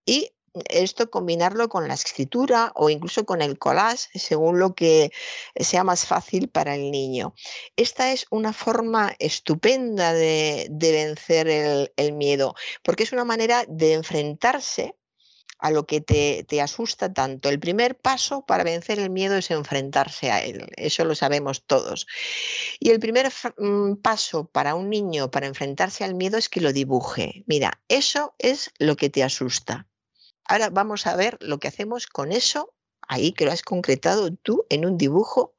Y 0.06 0.32
esto 0.68 1.10
combinarlo 1.10 1.68
con 1.68 1.88
la 1.88 1.94
escritura 1.94 2.72
o 2.74 2.90
incluso 2.90 3.24
con 3.24 3.42
el 3.42 3.58
collage, 3.58 4.08
según 4.18 4.58
lo 4.58 4.74
que 4.74 5.12
sea 5.56 5.84
más 5.84 6.06
fácil 6.06 6.48
para 6.48 6.74
el 6.74 6.90
niño. 6.90 7.34
Esta 7.76 8.12
es 8.12 8.26
una 8.30 8.52
forma 8.52 9.14
estupenda 9.18 10.12
de, 10.12 10.68
vencer 10.70 11.48
el, 11.96 12.12
miedo, 12.12 12.54
porque 12.82 13.04
es 13.04 13.12
una 13.12 13.24
manera 13.24 13.64
de 13.68 13.94
enfrentarse 13.94 14.96
a 15.58 15.70
lo 15.70 15.86
que 15.86 16.00
te, 16.00 16.44
te, 16.48 16.60
asusta 16.60 17.12
tanto. 17.12 17.48
El 17.48 17.60
primer 17.60 17.96
paso 17.96 18.44
para 18.44 18.64
vencer 18.64 18.98
el 18.98 19.10
miedo 19.10 19.36
es 19.36 19.50
enfrentarse 19.52 20.30
a 20.32 20.42
él, 20.42 20.66
eso 20.76 21.04
lo 21.04 21.14
sabemos 21.14 21.64
todos. 21.64 22.06
Y 22.80 22.90
el 22.90 22.98
primer 22.98 23.32
mm, 23.56 23.94
paso 24.02 24.46
para 24.48 24.74
un 24.74 24.90
niño 24.90 25.30
para 25.30 25.46
enfrentarse 25.46 26.04
al 26.04 26.16
miedo 26.16 26.36
es 26.36 26.48
que 26.48 26.60
lo 26.60 26.72
dibuje. 26.72 27.44
Mira, 27.46 27.80
eso 27.88 28.34
es 28.38 28.72
lo 28.78 28.96
que 28.96 29.08
te 29.08 29.22
asusta. 29.22 29.86
Ahora 30.52 30.68
vamos 30.68 31.06
a 31.06 31.16
ver 31.16 31.38
lo 31.40 31.58
que 31.58 31.68
hacemos 31.68 32.06
con 32.06 32.30
eso, 32.30 32.74
ahí 33.08 33.32
que 33.32 33.46
lo 33.46 33.52
has 33.52 33.62
concretado 33.62 34.34
tú 34.34 34.66
en 34.68 34.84
un 34.84 34.98
dibujo, 34.98 35.54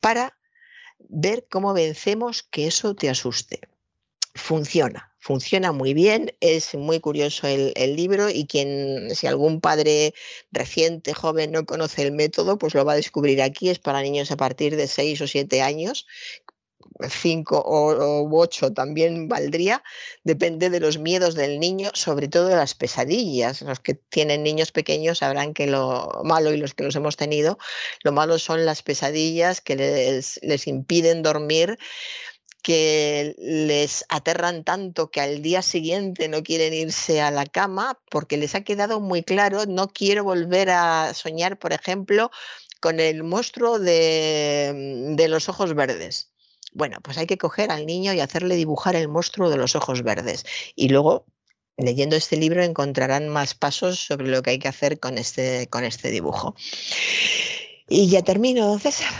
para 0.00 0.36
ver 0.98 1.46
cómo 1.48 1.72
vencemos 1.72 2.42
que 2.42 2.66
eso 2.66 2.96
te 2.96 3.08
asuste. 3.08 3.60
Funciona, 4.34 5.14
funciona 5.20 5.70
muy 5.70 5.94
bien, 5.94 6.34
es 6.40 6.74
muy 6.74 6.98
curioso 6.98 7.46
el, 7.46 7.94
libro 7.94 8.28
y 8.28 8.46
quien, 8.46 9.14
si 9.14 9.28
algún 9.28 9.60
padre 9.60 10.14
reciente, 10.50 11.14
joven, 11.14 11.52
no 11.52 11.64
conoce 11.64 12.02
el 12.02 12.10
método, 12.10 12.58
pues 12.58 12.74
lo 12.74 12.84
va 12.84 12.94
a 12.94 12.96
descubrir 12.96 13.40
aquí, 13.40 13.70
es 13.70 13.78
para 13.78 14.02
niños 14.02 14.32
a 14.32 14.36
partir 14.36 14.74
de 14.74 14.88
6 14.88 15.20
o 15.20 15.28
7 15.28 15.62
años, 15.62 16.08
cinco 17.08 17.58
o, 17.58 18.28
ocho 18.38 18.72
también 18.72 19.28
valdría, 19.28 19.82
depende 20.22 20.70
de 20.70 20.80
los 20.80 20.98
miedos 20.98 21.34
del 21.34 21.60
niño, 21.60 21.90
sobre 21.94 22.28
todo 22.28 22.48
de 22.48 22.56
las 22.56 22.74
pesadillas. 22.74 23.62
Los 23.62 23.80
que 23.80 23.94
tienen 23.94 24.42
niños 24.42 24.72
pequeños 24.72 25.18
sabrán 25.18 25.54
que 25.54 25.66
lo 25.66 26.22
malo 26.24 26.52
y 26.52 26.56
los 26.56 26.74
que 26.74 26.84
los 26.84 26.96
hemos 26.96 27.16
tenido, 27.16 27.58
lo 28.02 28.12
malo 28.12 28.38
son 28.38 28.64
las 28.64 28.82
pesadillas 28.82 29.60
que 29.60 29.76
les, 29.76 30.40
les 30.42 30.66
impiden 30.66 31.22
dormir 31.22 31.78
que 32.62 33.34
les 33.38 34.06
aterran 34.08 34.64
tanto 34.64 35.10
que 35.10 35.20
al 35.20 35.42
día 35.42 35.60
siguiente 35.60 36.28
no 36.28 36.42
quieren 36.42 36.72
irse 36.72 37.20
a 37.20 37.30
la 37.30 37.44
cama 37.44 38.00
porque 38.10 38.38
les 38.38 38.54
ha 38.54 38.64
quedado 38.64 39.00
muy 39.00 39.22
claro, 39.22 39.66
no 39.66 39.88
quiero 39.88 40.24
volver 40.24 40.70
a 40.70 41.12
soñar, 41.12 41.58
por 41.58 41.74
ejemplo, 41.74 42.30
con 42.80 43.00
el 43.00 43.22
monstruo 43.22 43.78
de, 43.78 45.12
de 45.14 45.28
los 45.28 45.50
ojos 45.50 45.74
verdes 45.74 46.33
bueno, 46.74 46.98
pues 47.02 47.16
hay 47.18 47.26
que 47.26 47.38
coger 47.38 47.70
al 47.70 47.86
niño 47.86 48.12
y 48.12 48.20
hacerle 48.20 48.56
dibujar 48.56 48.96
el 48.96 49.08
monstruo 49.08 49.48
de 49.48 49.56
los 49.56 49.76
ojos 49.76 50.02
verdes. 50.02 50.44
Y 50.74 50.88
luego, 50.88 51.24
leyendo 51.76 52.16
este 52.16 52.36
libro, 52.36 52.62
encontrarán 52.62 53.28
más 53.28 53.54
pasos 53.54 54.00
sobre 54.00 54.28
lo 54.28 54.42
que 54.42 54.50
hay 54.50 54.58
que 54.58 54.68
hacer 54.68 54.98
con 54.98 55.16
este, 55.16 55.68
con 55.68 55.84
este 55.84 56.10
dibujo. 56.10 56.54
Y 57.88 58.08
ya 58.08 58.22
termino, 58.22 58.78
César. 58.78 59.12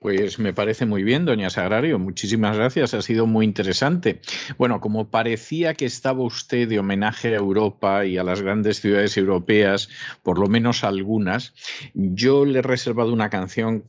Pues 0.00 0.38
me 0.38 0.52
parece 0.52 0.86
muy 0.86 1.02
bien, 1.02 1.24
doña 1.24 1.50
Sagrario. 1.50 1.98
Muchísimas 1.98 2.56
gracias. 2.56 2.94
Ha 2.94 3.02
sido 3.02 3.26
muy 3.26 3.44
interesante. 3.44 4.20
Bueno, 4.56 4.80
como 4.80 5.10
parecía 5.10 5.74
que 5.74 5.86
estaba 5.86 6.22
usted 6.22 6.68
de 6.68 6.78
homenaje 6.78 7.34
a 7.34 7.38
Europa 7.38 8.06
y 8.06 8.16
a 8.16 8.22
las 8.22 8.40
grandes 8.40 8.80
ciudades 8.80 9.16
europeas, 9.16 9.88
por 10.22 10.38
lo 10.38 10.46
menos 10.46 10.84
algunas, 10.84 11.52
yo 11.94 12.44
le 12.44 12.60
he 12.60 12.62
reservado 12.62 13.12
una 13.12 13.28
canción 13.28 13.84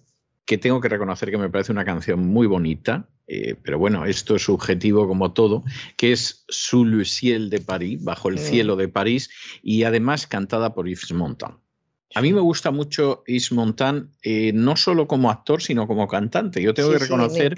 que 0.46 0.58
tengo 0.58 0.82
que 0.82 0.90
reconocer 0.90 1.30
que 1.30 1.38
me 1.38 1.50
parece 1.50 1.72
una 1.72 1.86
canción 1.86 2.26
muy 2.26 2.48
bonita, 2.48 3.08
eh, 3.28 3.56
pero 3.62 3.78
bueno, 3.78 4.06
esto 4.06 4.36
es 4.36 4.44
subjetivo 4.44 5.08
como 5.08 5.34
todo, 5.34 5.64
que 5.96 6.12
es 6.12 6.46
Sous 6.50 6.88
le 6.88 7.06
ciel 7.06 7.50
de 7.50 7.62
Paris, 7.62 8.04
bajo 8.04 8.30
el 8.30 8.40
cielo 8.40 8.76
de 8.76 8.88
París, 8.88 9.30
y 9.62 9.84
además 9.84 10.26
cantada 10.26 10.74
por 10.74 10.88
Yves 10.88 11.14
Montand. 11.14 11.58
A 12.16 12.24
mí 12.24 12.34
me 12.34 12.41
gusta 12.41 12.72
mucho 12.72 13.24
Is 13.28 13.51
Montan, 13.51 14.10
eh, 14.24 14.51
no 14.51 14.76
solo 14.76 15.07
como 15.07 15.30
actor, 15.30 15.62
sino 15.62 15.86
como 15.86 16.07
cantante. 16.07 16.60
Yo 16.60 16.74
tengo 16.74 16.91
que 16.91 16.97
reconocer 16.97 17.55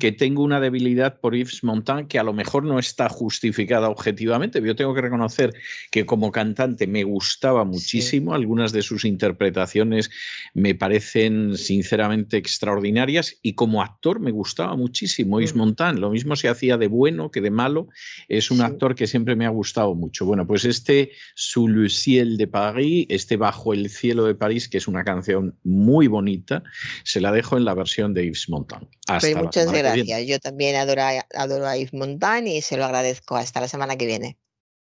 que 0.00 0.10
tengo 0.10 0.42
una 0.42 0.58
debilidad 0.58 1.20
por 1.20 1.36
Yves 1.36 1.62
Montan 1.62 2.08
que 2.08 2.18
a 2.18 2.24
lo 2.24 2.32
mejor 2.32 2.64
no 2.64 2.80
está 2.80 3.08
justificada 3.08 3.88
objetivamente. 3.88 4.60
Yo 4.60 4.74
tengo 4.74 4.92
que 4.92 5.02
reconocer 5.02 5.54
que 5.92 6.04
como 6.04 6.32
cantante 6.32 6.88
me 6.88 7.04
gustaba 7.04 7.64
muchísimo. 7.64 8.34
Algunas 8.34 8.72
de 8.72 8.82
sus 8.82 9.04
interpretaciones 9.04 10.10
me 10.52 10.74
parecen 10.74 11.56
sinceramente 11.56 12.36
extraordinarias 12.36 13.38
y 13.40 13.54
como 13.54 13.82
actor 13.82 14.18
me 14.18 14.32
gustaba 14.32 14.74
muchísimo 14.74 15.38
Yves 15.38 15.54
mm. 15.54 15.58
Montan. 15.58 16.00
Lo 16.00 16.10
mismo 16.10 16.34
se 16.34 16.48
hacía 16.48 16.76
de 16.76 16.88
bueno 16.88 17.30
que 17.30 17.40
de 17.40 17.52
malo. 17.52 17.86
Es 18.26 18.50
un 18.50 18.62
actor 18.62 18.96
que 18.96 19.06
siempre 19.06 19.36
me 19.36 19.46
ha 19.46 19.50
gustado 19.50 19.94
mucho. 19.94 20.26
Bueno, 20.26 20.44
pues 20.44 20.64
este 20.64 21.12
Sous 21.36 21.70
le 21.70 21.88
ciel 21.88 22.36
de 22.36 22.48
Paris, 22.48 23.06
este 23.08 23.36
bajo 23.36 23.72
el 23.72 23.91
cielo 23.92 24.24
de 24.24 24.34
París, 24.34 24.68
que 24.68 24.78
es 24.78 24.88
una 24.88 25.04
canción 25.04 25.56
muy 25.62 26.08
bonita. 26.08 26.62
Se 27.04 27.20
la 27.20 27.30
dejo 27.30 27.56
en 27.56 27.64
la 27.64 27.74
versión 27.74 28.14
de 28.14 28.24
Yves 28.24 28.48
Montand. 28.48 28.88
Pues 29.06 29.36
muchas 29.36 29.70
gracias. 29.70 30.26
Yo 30.26 30.38
también 30.40 30.76
adoro, 30.76 31.02
adoro 31.34 31.66
a 31.66 31.76
Yves 31.76 31.94
Montand 31.94 32.48
y 32.48 32.60
se 32.62 32.76
lo 32.76 32.84
agradezco. 32.84 33.36
Hasta 33.36 33.60
la 33.60 33.68
semana 33.68 33.96
que 33.96 34.06
viene. 34.06 34.38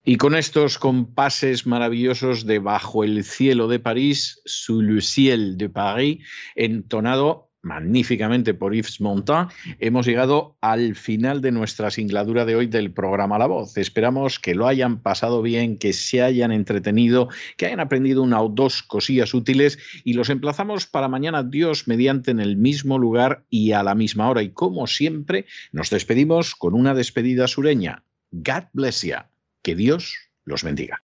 Y 0.07 0.17
con 0.17 0.35
estos 0.35 0.77
compases 0.77 1.65
maravillosos 1.65 2.45
de 2.45 2.59
Bajo 2.59 3.03
el 3.03 3.23
cielo 3.23 3.67
de 3.67 3.79
París, 3.79 4.39
Sous 4.45 4.83
le 4.83 5.01
ciel 5.01 5.57
de 5.57 5.67
Paris, 5.67 6.23
entonado 6.53 7.44
magníficamente 7.65 8.53
por 8.53 8.73
Yves 8.75 9.01
Montand, 9.01 9.49
hemos 9.79 10.05
llegado 10.05 10.55
al 10.61 10.95
final 10.95 11.41
de 11.41 11.51
nuestra 11.51 11.89
singladura 11.89 12.45
de 12.45 12.55
hoy 12.55 12.67
del 12.67 12.93
programa 12.93 13.39
La 13.39 13.47
Voz. 13.47 13.77
Esperamos 13.77 14.39
que 14.39 14.55
lo 14.55 14.67
hayan 14.67 15.01
pasado 15.01 15.41
bien, 15.41 15.77
que 15.77 15.91
se 15.91 16.21
hayan 16.21 16.51
entretenido, 16.51 17.27
que 17.57 17.65
hayan 17.65 17.79
aprendido 17.79 18.21
una 18.21 18.41
o 18.41 18.49
dos 18.49 18.83
cosillas 18.83 19.33
útiles 19.33 19.79
y 20.03 20.13
los 20.13 20.29
emplazamos 20.29 20.85
para 20.85 21.07
mañana, 21.07 21.43
Dios, 21.43 21.87
mediante 21.87 22.31
en 22.31 22.39
el 22.39 22.55
mismo 22.55 22.99
lugar 22.99 23.45
y 23.49 23.71
a 23.71 23.83
la 23.83 23.95
misma 23.95 24.29
hora. 24.29 24.43
Y 24.43 24.51
como 24.51 24.85
siempre, 24.85 25.45
nos 25.71 25.89
despedimos 25.89 26.55
con 26.55 26.75
una 26.75 26.93
despedida 26.93 27.47
sureña. 27.47 28.03
God 28.31 28.65
bless 28.73 29.01
you. 29.01 29.15
Que 29.63 29.75
Dios 29.75 30.15
los 30.45 30.63
bendiga. 30.63 31.04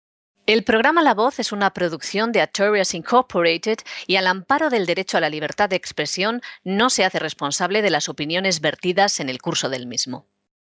El 0.47 0.63
programa 0.63 1.03
La 1.03 1.13
Voz 1.13 1.41
es 1.41 1.51
una 1.51 1.73
producción 1.73 2.31
de 2.31 2.41
Artorias 2.41 2.95
Incorporated 2.95 3.79
y 4.07 4.15
al 4.15 4.29
amparo 4.29 4.71
del 4.71 4.87
derecho 4.87 5.17
a 5.17 5.21
la 5.21 5.29
libertad 5.29 5.69
de 5.69 5.75
expresión 5.75 6.41
no 6.63 6.89
se 6.89 7.05
hace 7.05 7.19
responsable 7.19 7.83
de 7.83 7.91
las 7.91 8.09
opiniones 8.09 8.61
vertidas 8.61 9.19
en 9.19 9.29
el 9.29 9.43
curso 9.43 9.69
del 9.69 9.89
mismo. 9.89 10.29